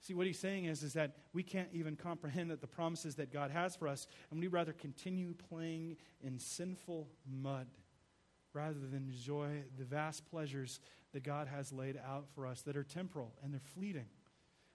[0.00, 3.32] See, what he's saying is, is that we can't even comprehend that the promises that
[3.32, 7.68] God has for us, and we rather continue playing in sinful mud
[8.52, 10.80] rather than enjoy the vast pleasures
[11.14, 14.06] that God has laid out for us that are temporal and they're fleeting.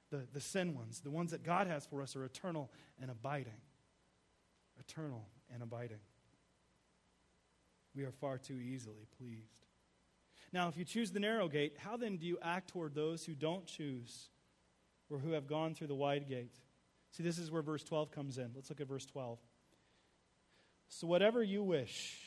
[0.10, 3.62] The, the sin ones, the ones that God has for us, are eternal and abiding
[4.80, 6.00] eternal and abiding.
[7.96, 9.66] We are far too easily pleased.
[10.52, 13.36] Now, if you choose the narrow gate, how then do you act toward those who
[13.36, 14.30] don't choose
[15.10, 16.56] or who have gone through the wide gate?
[17.12, 18.52] See, this is where verse 12 comes in.
[18.56, 19.40] Let's look at verse 12.
[20.90, 22.18] So, whatever you wish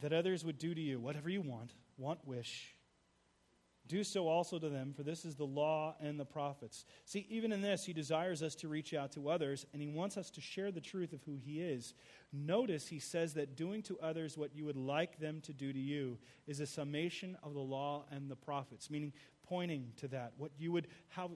[0.00, 2.74] that others would do to you, whatever you want, want, wish,
[3.90, 6.84] do so also to them, for this is the law and the prophets.
[7.04, 10.16] See, even in this, he desires us to reach out to others, and he wants
[10.16, 11.94] us to share the truth of who he is.
[12.32, 15.78] Notice he says that doing to others what you would like them to do to
[15.78, 19.12] you is a summation of the law and the prophets, meaning
[19.48, 20.34] pointing to that.
[20.38, 21.32] What you would, how,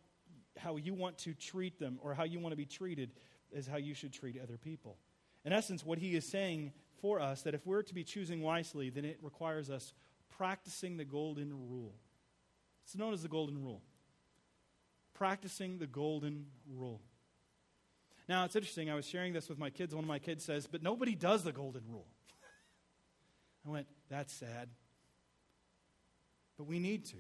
[0.57, 3.11] how you want to treat them or how you want to be treated
[3.51, 4.97] is how you should treat other people.
[5.45, 8.90] In essence, what he is saying for us that if we're to be choosing wisely,
[8.90, 9.93] then it requires us
[10.37, 11.95] practicing the golden rule.
[12.85, 13.83] It's known as the golden rule.
[15.14, 17.01] Practicing the golden rule.
[18.29, 18.90] Now, it's interesting.
[18.90, 19.94] I was sharing this with my kids.
[19.94, 22.07] One of my kids says, But nobody does the golden rule.
[23.66, 24.68] I went, That's sad.
[26.57, 27.16] But we need to.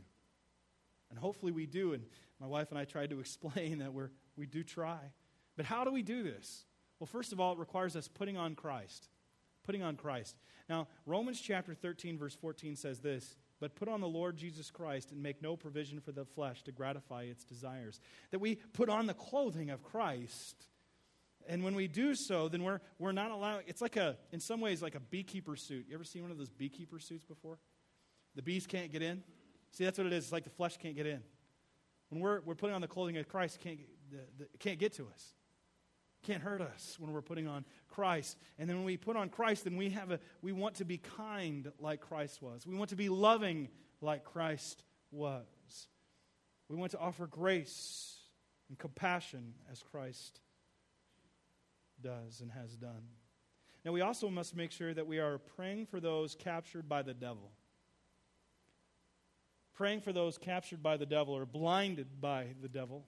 [1.10, 1.92] And hopefully we do.
[1.92, 2.04] And
[2.40, 4.98] my wife and I tried to explain that we're, we do try.
[5.56, 6.64] But how do we do this?
[6.98, 9.08] Well, first of all, it requires us putting on Christ.
[9.64, 10.36] Putting on Christ.
[10.68, 15.10] Now, Romans chapter 13, verse 14 says this but put on the Lord Jesus Christ
[15.10, 17.98] and make no provision for the flesh to gratify its desires.
[18.30, 20.66] That we put on the clothing of Christ.
[21.48, 24.60] And when we do so, then we're, we're not allowing, it's like a, in some
[24.60, 25.86] ways, like a beekeeper suit.
[25.88, 27.58] You ever seen one of those beekeeper suits before?
[28.34, 29.22] The bees can't get in.
[29.70, 30.24] See, that's what it is.
[30.24, 31.22] It's like the flesh can't get in.
[32.10, 33.78] When we're, we're putting on the clothing of Christ, can't,
[34.10, 35.32] the, the, can't get to us.
[36.24, 38.38] Can't hurt us when we're putting on Christ.
[38.58, 40.98] And then when we put on Christ, then we have a we want to be
[40.98, 42.66] kind like Christ was.
[42.66, 43.68] We want to be loving
[44.00, 45.44] like Christ was.
[46.68, 48.16] We want to offer grace
[48.68, 50.40] and compassion as Christ
[52.00, 53.02] does and has done.
[53.84, 57.12] Now, we also must make sure that we are praying for those captured by the
[57.12, 57.52] devil.
[59.74, 63.04] Praying for those captured by the devil or blinded by the devil.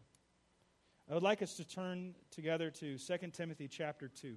[1.09, 4.35] I would like us to turn together to 2 Timothy chapter 2.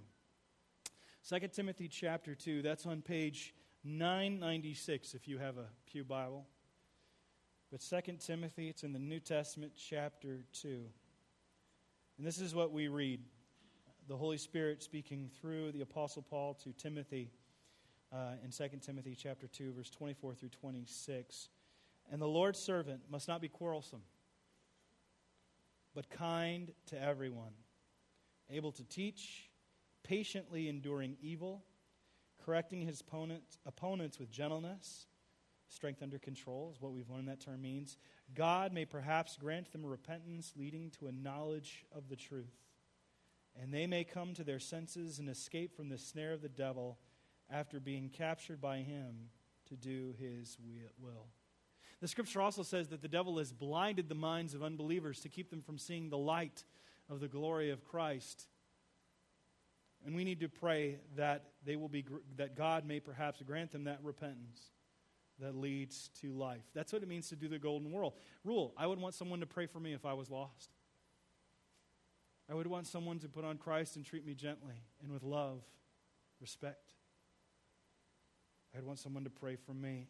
[1.27, 6.45] 2 Timothy chapter 2, that's on page 996 if you have a Pew Bible.
[7.71, 10.85] But 2 Timothy, it's in the New Testament, chapter 2.
[12.19, 13.21] And this is what we read
[14.07, 17.31] the Holy Spirit speaking through the Apostle Paul to Timothy
[18.13, 21.49] uh, in 2 Timothy chapter 2, verse 24 through 26.
[22.11, 24.03] And the Lord's servant must not be quarrelsome,
[25.93, 27.53] but kind to everyone,
[28.49, 29.49] able to teach,
[30.03, 31.63] patiently enduring evil,
[32.43, 35.07] correcting his opponents, opponents with gentleness.
[35.67, 37.97] Strength under control is what we've learned that term means.
[38.33, 42.69] God may perhaps grant them repentance leading to a knowledge of the truth
[43.61, 46.97] and they may come to their senses and escape from the snare of the devil
[47.49, 49.29] after being captured by him
[49.67, 50.57] to do his
[50.99, 51.27] will.
[52.01, 55.49] The scripture also says that the devil has blinded the minds of unbelievers to keep
[55.49, 56.63] them from seeing the light
[57.09, 58.47] of the glory of Christ.
[60.05, 62.05] And we need to pray that they will be
[62.37, 64.71] that God may perhaps grant them that repentance
[65.39, 66.63] that leads to life.
[66.73, 68.15] That's what it means to do the golden rule.
[68.43, 68.73] Rule.
[68.77, 70.69] I would want someone to pray for me if I was lost.
[72.49, 75.61] I would want someone to put on Christ and treat me gently and with love,
[76.41, 76.93] respect.
[78.75, 80.07] I'd want someone to pray for me.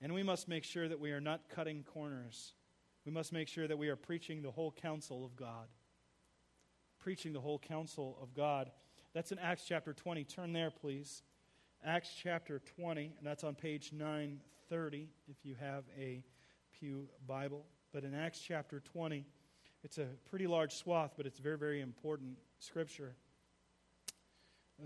[0.00, 2.52] And we must make sure that we are not cutting corners.
[3.04, 5.68] We must make sure that we are preaching the whole counsel of God.
[6.98, 8.70] Preaching the whole counsel of God.
[9.12, 10.24] That's in Acts chapter 20.
[10.24, 11.22] Turn there, please.
[11.84, 16.24] Acts chapter 20, and that's on page 930 if you have a
[16.78, 17.66] Pew Bible.
[17.92, 19.26] But in Acts chapter 20,
[19.82, 23.14] it's a pretty large swath, but it's very, very important scripture.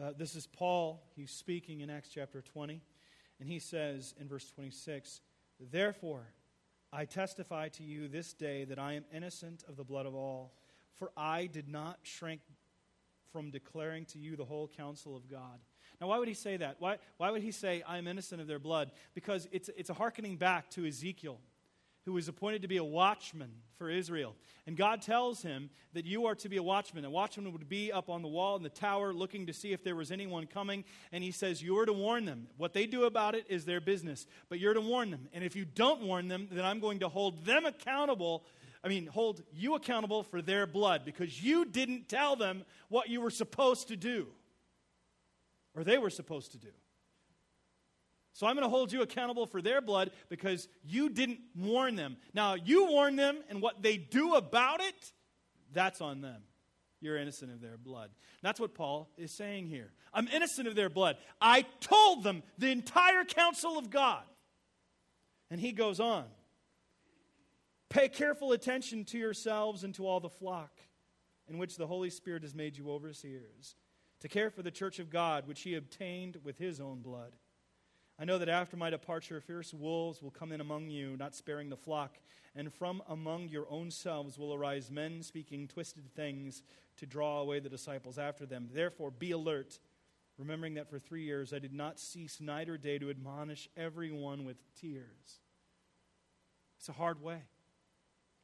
[0.02, 1.02] Uh, this is Paul.
[1.14, 2.82] He's speaking in Acts chapter 20.
[3.40, 5.20] And he says in verse 26
[5.70, 6.32] Therefore,
[6.92, 10.54] I testify to you this day that I am innocent of the blood of all,
[10.96, 12.40] for I did not shrink
[13.32, 15.58] from declaring to you the whole counsel of God.
[16.00, 16.76] Now, why would he say that?
[16.78, 18.92] Why, why would he say, I am innocent of their blood?
[19.14, 21.40] Because it's, it's a hearkening back to Ezekiel
[22.08, 24.34] who was appointed to be a watchman for Israel.
[24.66, 27.04] And God tells him that you are to be a watchman.
[27.04, 29.84] A watchman would be up on the wall in the tower looking to see if
[29.84, 30.84] there was anyone coming.
[31.12, 32.46] And he says, You are to warn them.
[32.56, 35.28] What they do about it is their business, but you're to warn them.
[35.34, 38.46] And if you don't warn them, then I'm going to hold them accountable.
[38.82, 43.20] I mean, hold you accountable for their blood because you didn't tell them what you
[43.20, 44.28] were supposed to do
[45.74, 46.70] or they were supposed to do.
[48.38, 52.16] So I'm going to hold you accountable for their blood because you didn't warn them.
[52.32, 55.12] Now, you warn them, and what they do about it,
[55.72, 56.42] that's on them.
[57.00, 58.10] You're innocent of their blood.
[58.40, 59.90] That's what Paul is saying here.
[60.14, 61.16] I'm innocent of their blood.
[61.40, 64.22] I told them the entire counsel of God.
[65.50, 66.26] And he goes on
[67.88, 70.78] Pay careful attention to yourselves and to all the flock
[71.48, 73.74] in which the Holy Spirit has made you overseers,
[74.20, 77.32] to care for the church of God, which he obtained with his own blood.
[78.20, 81.70] I know that after my departure, fierce wolves will come in among you, not sparing
[81.70, 82.18] the flock,
[82.56, 86.62] and from among your own selves will arise men speaking twisted things
[86.96, 88.70] to draw away the disciples after them.
[88.72, 89.78] Therefore, be alert,
[90.36, 94.44] remembering that for three years I did not cease night or day to admonish everyone
[94.44, 95.40] with tears.
[96.78, 97.42] It's a hard way,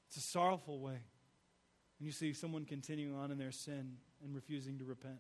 [0.07, 1.01] it's a sorrowful way.
[1.99, 5.19] And you see someone continuing on in their sin and refusing to repent.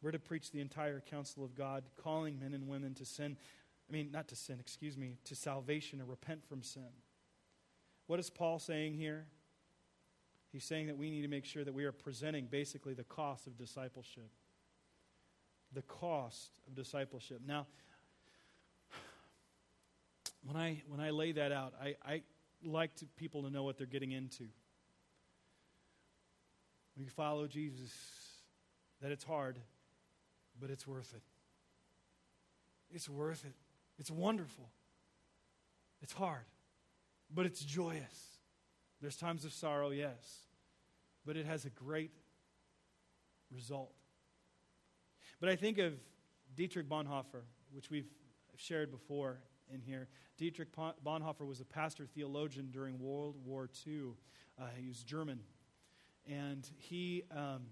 [0.00, 3.36] We're to preach the entire counsel of God, calling men and women to sin.
[3.88, 6.88] I mean, not to sin, excuse me, to salvation, to repent from sin.
[8.06, 9.26] What is Paul saying here?
[10.52, 13.46] He's saying that we need to make sure that we are presenting basically the cost
[13.46, 14.30] of discipleship.
[15.72, 17.40] The cost of discipleship.
[17.46, 17.66] Now,
[20.44, 22.22] when I, when I lay that out, I, I
[22.64, 24.44] like to, people to know what they're getting into.
[26.94, 27.92] When you follow Jesus,
[29.02, 29.58] that it's hard,
[30.60, 31.22] but it's worth it.
[32.90, 33.54] It's worth it.
[33.98, 34.70] It's wonderful.
[36.00, 36.44] It's hard,
[37.34, 38.38] but it's joyous.
[39.00, 40.42] There's times of sorrow, yes,
[41.26, 42.12] but it has a great
[43.50, 43.92] result.
[45.40, 45.94] But I think of
[46.54, 47.42] Dietrich Bonhoeffer,
[47.72, 48.08] which we've
[48.56, 49.38] shared before
[49.72, 50.08] in here.
[50.36, 50.68] Dietrich
[51.04, 54.12] Bonhoeffer was a pastor theologian during World War II.
[54.58, 55.40] Uh, he was German.
[56.26, 57.62] And he um,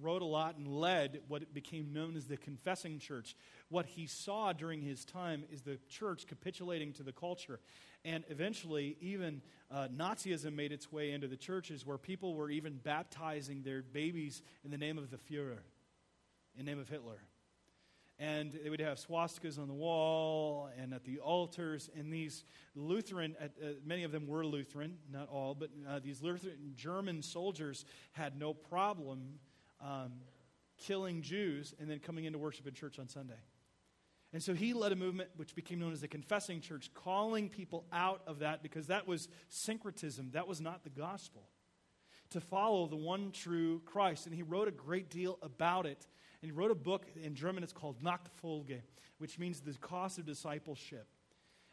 [0.00, 3.36] wrote a lot and led what became known as the Confessing Church.
[3.68, 7.60] What he saw during his time is the church capitulating to the culture.
[8.04, 12.80] And eventually, even uh, Nazism made its way into the churches where people were even
[12.82, 15.58] baptizing their babies in the name of the Fuhrer,
[16.56, 17.20] in the name of Hitler.
[18.18, 21.88] And they would have swastikas on the wall and at the altars.
[21.96, 22.44] And these
[22.74, 23.48] Lutheran, uh,
[23.84, 28.52] many of them were Lutheran, not all, but uh, these Lutheran German soldiers had no
[28.52, 29.38] problem
[29.80, 30.12] um,
[30.78, 33.38] killing Jews and then coming into worship in church on Sunday.
[34.32, 37.84] And so he led a movement which became known as the Confessing Church, calling people
[37.92, 40.30] out of that because that was syncretism.
[40.32, 41.42] That was not the gospel.
[42.30, 44.26] To follow the one true Christ.
[44.26, 46.06] And he wrote a great deal about it.
[46.40, 48.82] And he wrote a book in German, it's called Nachfolge,
[49.18, 51.08] which means the cost of discipleship.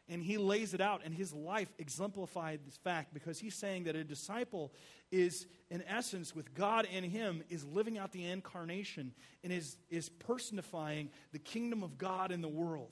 [0.09, 3.95] And he lays it out, and his life exemplified this fact because he's saying that
[3.95, 4.71] a disciple
[5.11, 10.07] is, in essence, with God in him, is living out the incarnation and is, is
[10.07, 12.91] personifying the kingdom of God in the world,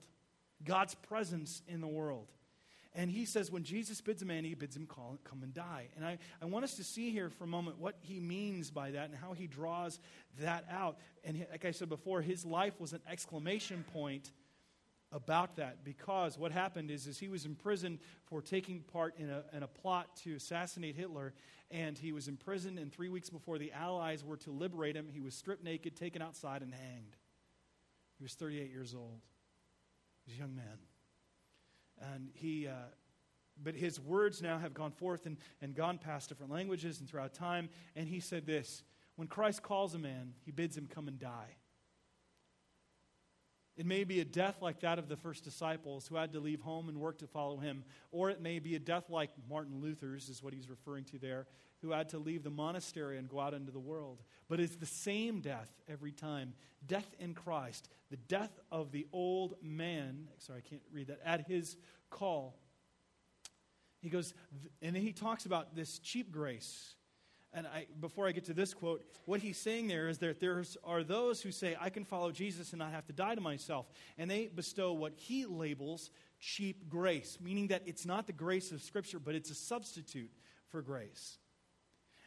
[0.63, 2.32] God's presence in the world.
[2.97, 5.89] And he says, when Jesus bids a man, he bids him call, come and die.
[5.97, 8.91] And I, I want us to see here for a moment what he means by
[8.91, 9.99] that and how he draws
[10.39, 10.97] that out.
[11.26, 14.32] And like I said before, his life was an exclamation point
[15.16, 19.43] about that because what happened is, is he was imprisoned for taking part in a,
[19.53, 21.34] in a plot to assassinate Hitler,
[21.72, 25.22] and he was imprisoned, and three weeks before the Allies were to liberate him, he
[25.22, 27.16] was stripped naked, taken outside, and hanged.
[28.18, 29.22] He was 38 years old.
[30.26, 30.78] He was a young man.
[32.13, 32.74] And he, uh,
[33.63, 37.34] but his words now have gone forth and, and gone past different languages and throughout
[37.34, 38.84] time, and he said this
[39.16, 41.55] When Christ calls a man, he bids him come and die.
[43.78, 46.62] It may be a death like that of the first disciples who had to leave
[46.62, 50.30] home and work to follow him, or it may be a death like Martin Luther's,
[50.30, 51.46] is what he's referring to there,
[51.82, 54.22] who had to leave the monastery and go out into the world.
[54.48, 56.54] But it's the same death every time
[56.88, 60.30] death in Christ, the death of the old man.
[60.38, 61.20] Sorry, I can't read that.
[61.26, 61.76] At his
[62.10, 62.56] call.
[64.02, 64.34] He goes,
[64.82, 66.96] and then he talks about this cheap grace
[67.56, 70.62] and I, before I get to this quote, what he's saying there is that there
[70.84, 73.88] are those who say, I can follow Jesus and not have to die to myself.
[74.18, 78.82] And they bestow what he labels cheap grace, meaning that it's not the grace of
[78.82, 80.32] Scripture, but it's a substitute
[80.68, 81.38] for grace.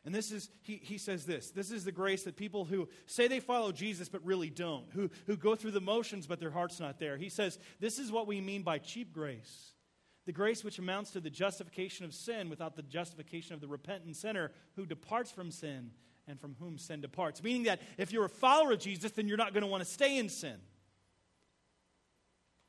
[0.07, 3.29] And this is, he, he says this this is the grace that people who say
[3.29, 6.81] they follow Jesus but really don't, who, who go through the motions but their heart's
[6.81, 7.18] not there.
[7.18, 9.72] He says, This is what we mean by cheap grace
[10.29, 14.14] the grace which amounts to the justification of sin without the justification of the repentant
[14.14, 15.91] sinner who departs from sin
[16.26, 17.43] and from whom sin departs.
[17.43, 19.89] Meaning that if you're a follower of Jesus, then you're not going to want to
[19.89, 20.57] stay in sin.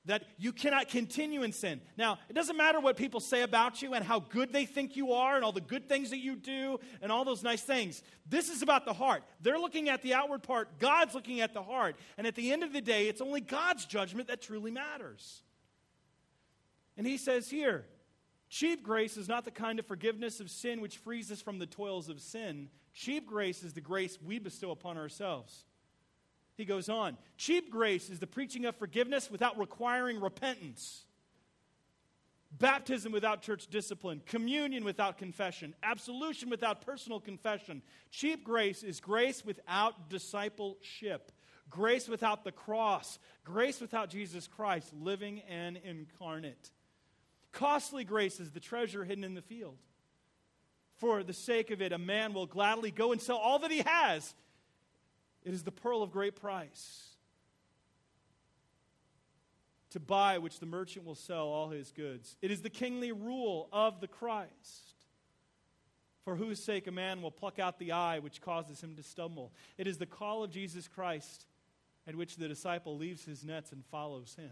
[0.05, 1.81] That you cannot continue in sin.
[1.97, 5.11] Now, it doesn't matter what people say about you and how good they think you
[5.11, 8.01] are and all the good things that you do and all those nice things.
[8.25, 9.21] This is about the heart.
[9.41, 11.97] They're looking at the outward part, God's looking at the heart.
[12.17, 15.43] And at the end of the day, it's only God's judgment that truly matters.
[16.99, 17.85] And he says here,
[18.49, 21.65] cheap grace is not the kind of forgiveness of sin which frees us from the
[21.65, 22.67] toils of sin.
[22.93, 25.63] Cheap grace is the grace we bestow upon ourselves.
[26.57, 31.05] He goes on, cheap grace is the preaching of forgiveness without requiring repentance.
[32.51, 37.81] Baptism without church discipline, communion without confession, absolution without personal confession.
[38.11, 41.31] Cheap grace is grace without discipleship,
[41.69, 46.71] grace without the cross, grace without Jesus Christ living and incarnate.
[47.51, 49.77] Costly grace is the treasure hidden in the field.
[50.97, 53.79] For the sake of it, a man will gladly go and sell all that he
[53.79, 54.33] has.
[55.43, 57.05] It is the pearl of great price.
[59.91, 62.35] To buy which the merchant will sell all his goods.
[62.41, 64.93] It is the kingly rule of the Christ.
[66.25, 69.51] For whose sake a man will pluck out the eye which causes him to stumble.
[69.77, 71.45] It is the call of Jesus Christ
[72.05, 74.51] at which the disciple leaves his nets and follows him.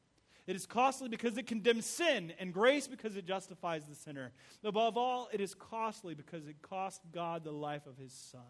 [0.47, 4.31] It is costly because it condemns sin, and grace because it justifies the sinner.
[4.63, 8.41] Above all, it is costly because it cost God the life of his Son.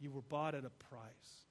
[0.00, 1.46] You were bought at a price.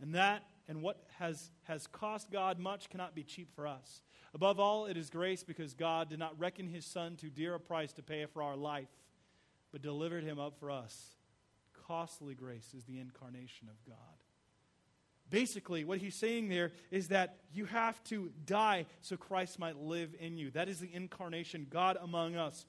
[0.00, 4.02] And that and what has, has cost God much cannot be cheap for us.
[4.32, 7.60] Above all, it is grace because God did not reckon his Son too dear a
[7.60, 8.88] price to pay for our life,
[9.72, 11.16] but delivered him up for us.
[11.86, 13.96] Costly grace is the incarnation of God.
[15.30, 20.14] Basically, what he's saying there is that you have to die so Christ might live
[20.18, 20.50] in you.
[20.50, 22.66] That is the incarnation, God among us.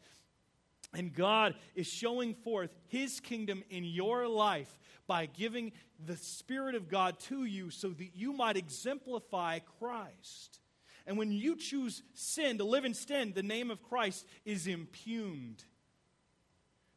[0.94, 5.72] And God is showing forth his kingdom in your life by giving
[6.06, 10.60] the Spirit of God to you so that you might exemplify Christ.
[11.08, 15.64] And when you choose sin, to live in sin, the name of Christ is impugned.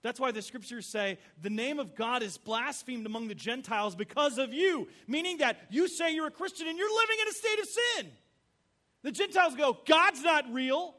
[0.05, 4.37] That's why the scriptures say the name of God is blasphemed among the Gentiles because
[4.37, 7.59] of you, meaning that you say you're a Christian and you're living in a state
[7.59, 8.13] of sin.
[9.03, 10.95] The Gentiles go, God's not real.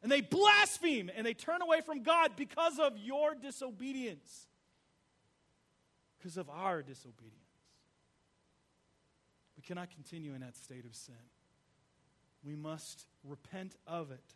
[0.00, 4.46] And they blaspheme and they turn away from God because of your disobedience,
[6.16, 7.34] because of our disobedience.
[9.56, 11.14] We cannot continue in that state of sin.
[12.44, 14.34] We must repent of it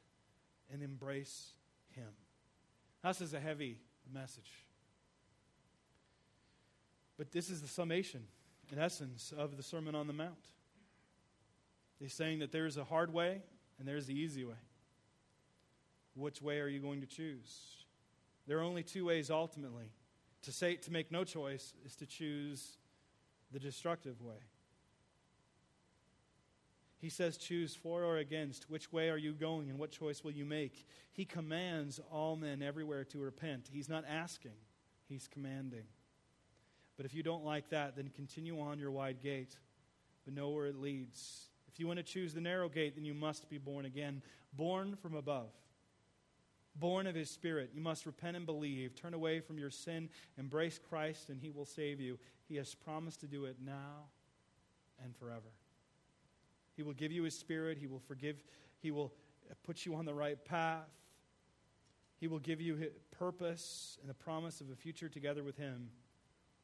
[0.73, 1.53] and embrace
[1.91, 2.09] Him.
[3.03, 3.79] This is a heavy
[4.13, 4.51] message.
[7.17, 8.23] But this is the summation,
[8.73, 10.47] in essence, of the Sermon on the Mount.
[11.99, 13.43] He's saying that there's a hard way
[13.79, 14.55] and there's the easy way.
[16.15, 17.85] Which way are you going to choose?
[18.47, 19.91] There are only two ways ultimately.
[20.43, 22.79] To say to make no choice is to choose
[23.53, 24.37] the destructive way.
[26.99, 28.71] He says, Choose for or against.
[28.71, 30.87] Which way are you going and what choice will you make?
[31.13, 33.69] He commands all men everywhere to repent.
[33.73, 34.57] He's not asking,
[35.09, 35.85] he's commanding.
[36.97, 39.57] But if you don't like that, then continue on your wide gate,
[40.25, 41.49] but know where it leads.
[41.73, 44.21] If you want to choose the narrow gate, then you must be born again,
[44.53, 45.51] born from above
[46.79, 47.71] born of his spirit.
[47.75, 48.95] You must repent and believe.
[48.95, 52.19] Turn away from your sin, embrace Christ, and he will save you.
[52.49, 54.07] He has promised to do it now
[55.03, 55.51] and forever.
[56.79, 58.41] He will give you his spirit, he will forgive,
[58.79, 59.13] he will
[59.65, 60.87] put you on the right path.
[62.21, 65.91] He will give you purpose and the promise of a future together with him.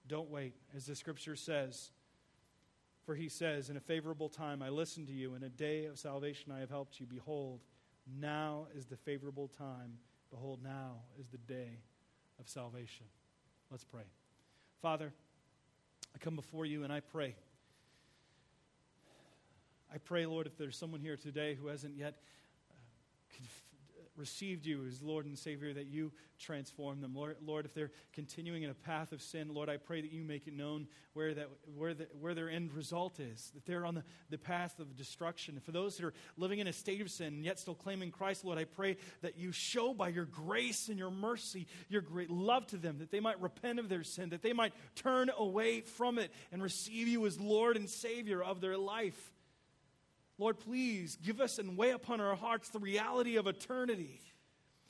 [0.07, 1.91] Don't wait, as the scripture says.
[3.05, 5.99] For he says, In a favorable time I listened to you, in a day of
[5.99, 7.07] salvation I have helped you.
[7.07, 7.59] Behold,
[8.21, 9.99] now is the favorable time.
[10.31, 11.81] Behold, now is the day
[12.39, 13.07] of salvation.
[13.69, 14.05] Let's pray.
[14.81, 15.13] Father,
[16.15, 17.35] I come before you and I pray.
[19.93, 22.15] I pray, Lord, if there's someone here today who hasn't yet
[22.71, 27.15] uh, uh, received you as Lord and Savior, that you transform them.
[27.15, 30.25] Lord, Lord, if they're continuing in a path of sin, Lord, I pray that you
[30.25, 33.95] make it known where, that, where, the, where their end result is, that they're on
[33.95, 35.61] the, the path of destruction.
[35.61, 38.45] For those that are living in a state of sin and yet still claiming Christ,
[38.45, 42.67] Lord, I pray that you show by your grace and your mercy your great love
[42.69, 46.19] to them, that they might repent of their sin, that they might turn away from
[46.19, 49.33] it and receive you as Lord and Savior of their life.
[50.39, 54.21] Lord, please give us and weigh upon our hearts the reality of eternity.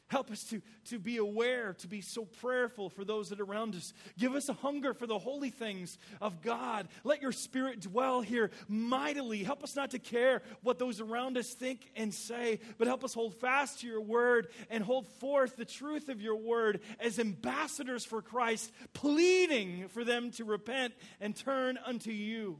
[0.08, 3.74] Help us to, to be aware, to be so prayerful for those that are around
[3.74, 3.94] us.
[4.18, 6.88] Give us a hunger for the holy things of God.
[7.04, 9.42] Let your spirit dwell here mightily.
[9.42, 13.14] Help us not to care what those around us think and say, but help us
[13.14, 18.04] hold fast to your word and hold forth the truth of your word as ambassadors
[18.04, 22.58] for Christ, pleading for them to repent and turn unto you.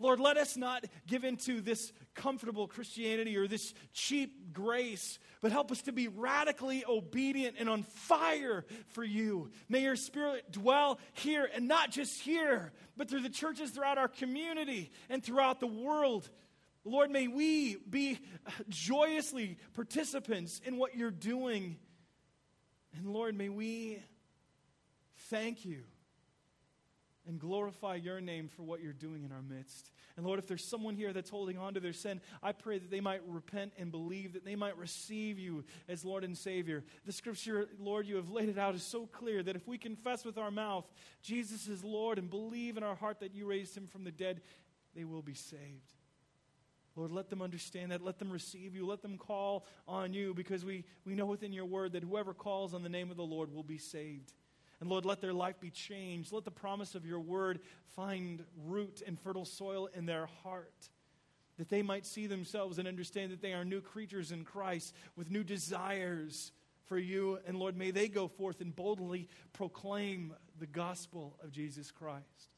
[0.00, 5.70] Lord, let us not give into this comfortable Christianity or this cheap grace, but help
[5.70, 9.50] us to be radically obedient and on fire for you.
[9.68, 14.08] May your spirit dwell here, and not just here, but through the churches throughout our
[14.08, 16.28] community and throughout the world.
[16.84, 18.18] Lord, may we be
[18.68, 21.76] joyously participants in what you're doing.
[22.96, 24.00] And Lord, may we
[25.30, 25.84] thank you
[27.26, 29.90] and glorify your name for what you're doing in our midst.
[30.16, 32.90] And Lord, if there's someone here that's holding on to their sin, I pray that
[32.90, 36.84] they might repent and believe, that they might receive you as Lord and Savior.
[37.06, 40.24] The scripture, Lord, you have laid it out is so clear that if we confess
[40.24, 40.84] with our mouth
[41.22, 44.42] Jesus is Lord and believe in our heart that you raised him from the dead,
[44.94, 45.94] they will be saved.
[46.96, 48.04] Lord, let them understand that.
[48.04, 48.86] Let them receive you.
[48.86, 52.72] Let them call on you because we, we know within your word that whoever calls
[52.72, 54.32] on the name of the Lord will be saved.
[54.84, 56.30] And Lord, let their life be changed.
[56.30, 57.60] Let the promise of your word
[57.96, 60.90] find root and fertile soil in their heart.
[61.56, 65.30] That they might see themselves and understand that they are new creatures in Christ with
[65.30, 66.52] new desires
[66.84, 67.38] for you.
[67.46, 72.53] And Lord, may they go forth and boldly proclaim the gospel of Jesus Christ.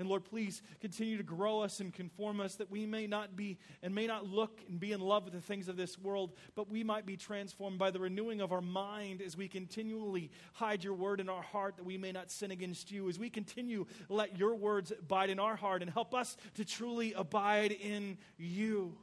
[0.00, 3.58] And Lord, please continue to grow us and conform us that we may not be
[3.82, 6.70] and may not look and be in love with the things of this world, but
[6.70, 10.94] we might be transformed by the renewing of our mind as we continually hide your
[10.94, 13.10] word in our heart that we may not sin against you.
[13.10, 17.12] As we continue, let your words abide in our heart and help us to truly
[17.12, 18.96] abide in you.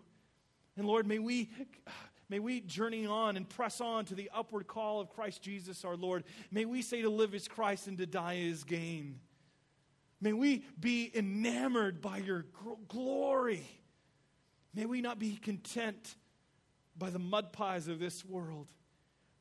[0.77, 1.51] And Lord, may we
[2.29, 5.95] May we journey on and press on to the upward call of Christ Jesus our
[5.95, 6.25] Lord.
[6.51, 9.21] May we say to live is Christ and to die is gain.
[10.19, 12.45] May we be enamored by your
[12.87, 13.67] glory.
[14.73, 16.15] May we not be content
[16.97, 18.67] by the mud pies of this world,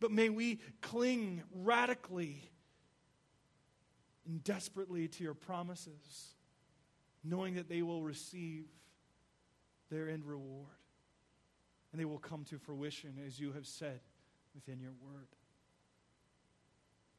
[0.01, 2.51] but may we cling radically
[4.27, 6.35] and desperately to your promises,
[7.25, 8.67] knowing that they will receive
[9.91, 10.67] their end reward
[11.93, 14.01] and they will come to fruition as you have said
[14.55, 15.29] within your word.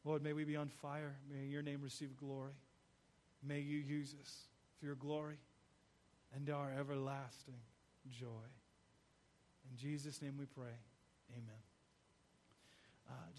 [0.04, 1.16] Lord, may we be on fire.
[1.30, 2.54] May your name receive glory.
[3.44, 4.48] May you use us
[4.80, 5.38] for your glory
[6.36, 7.60] and our everlasting
[8.10, 8.48] joy.
[9.70, 10.76] In Jesus' name we pray.
[11.32, 11.62] Amen.
[13.10, 13.32] Uh,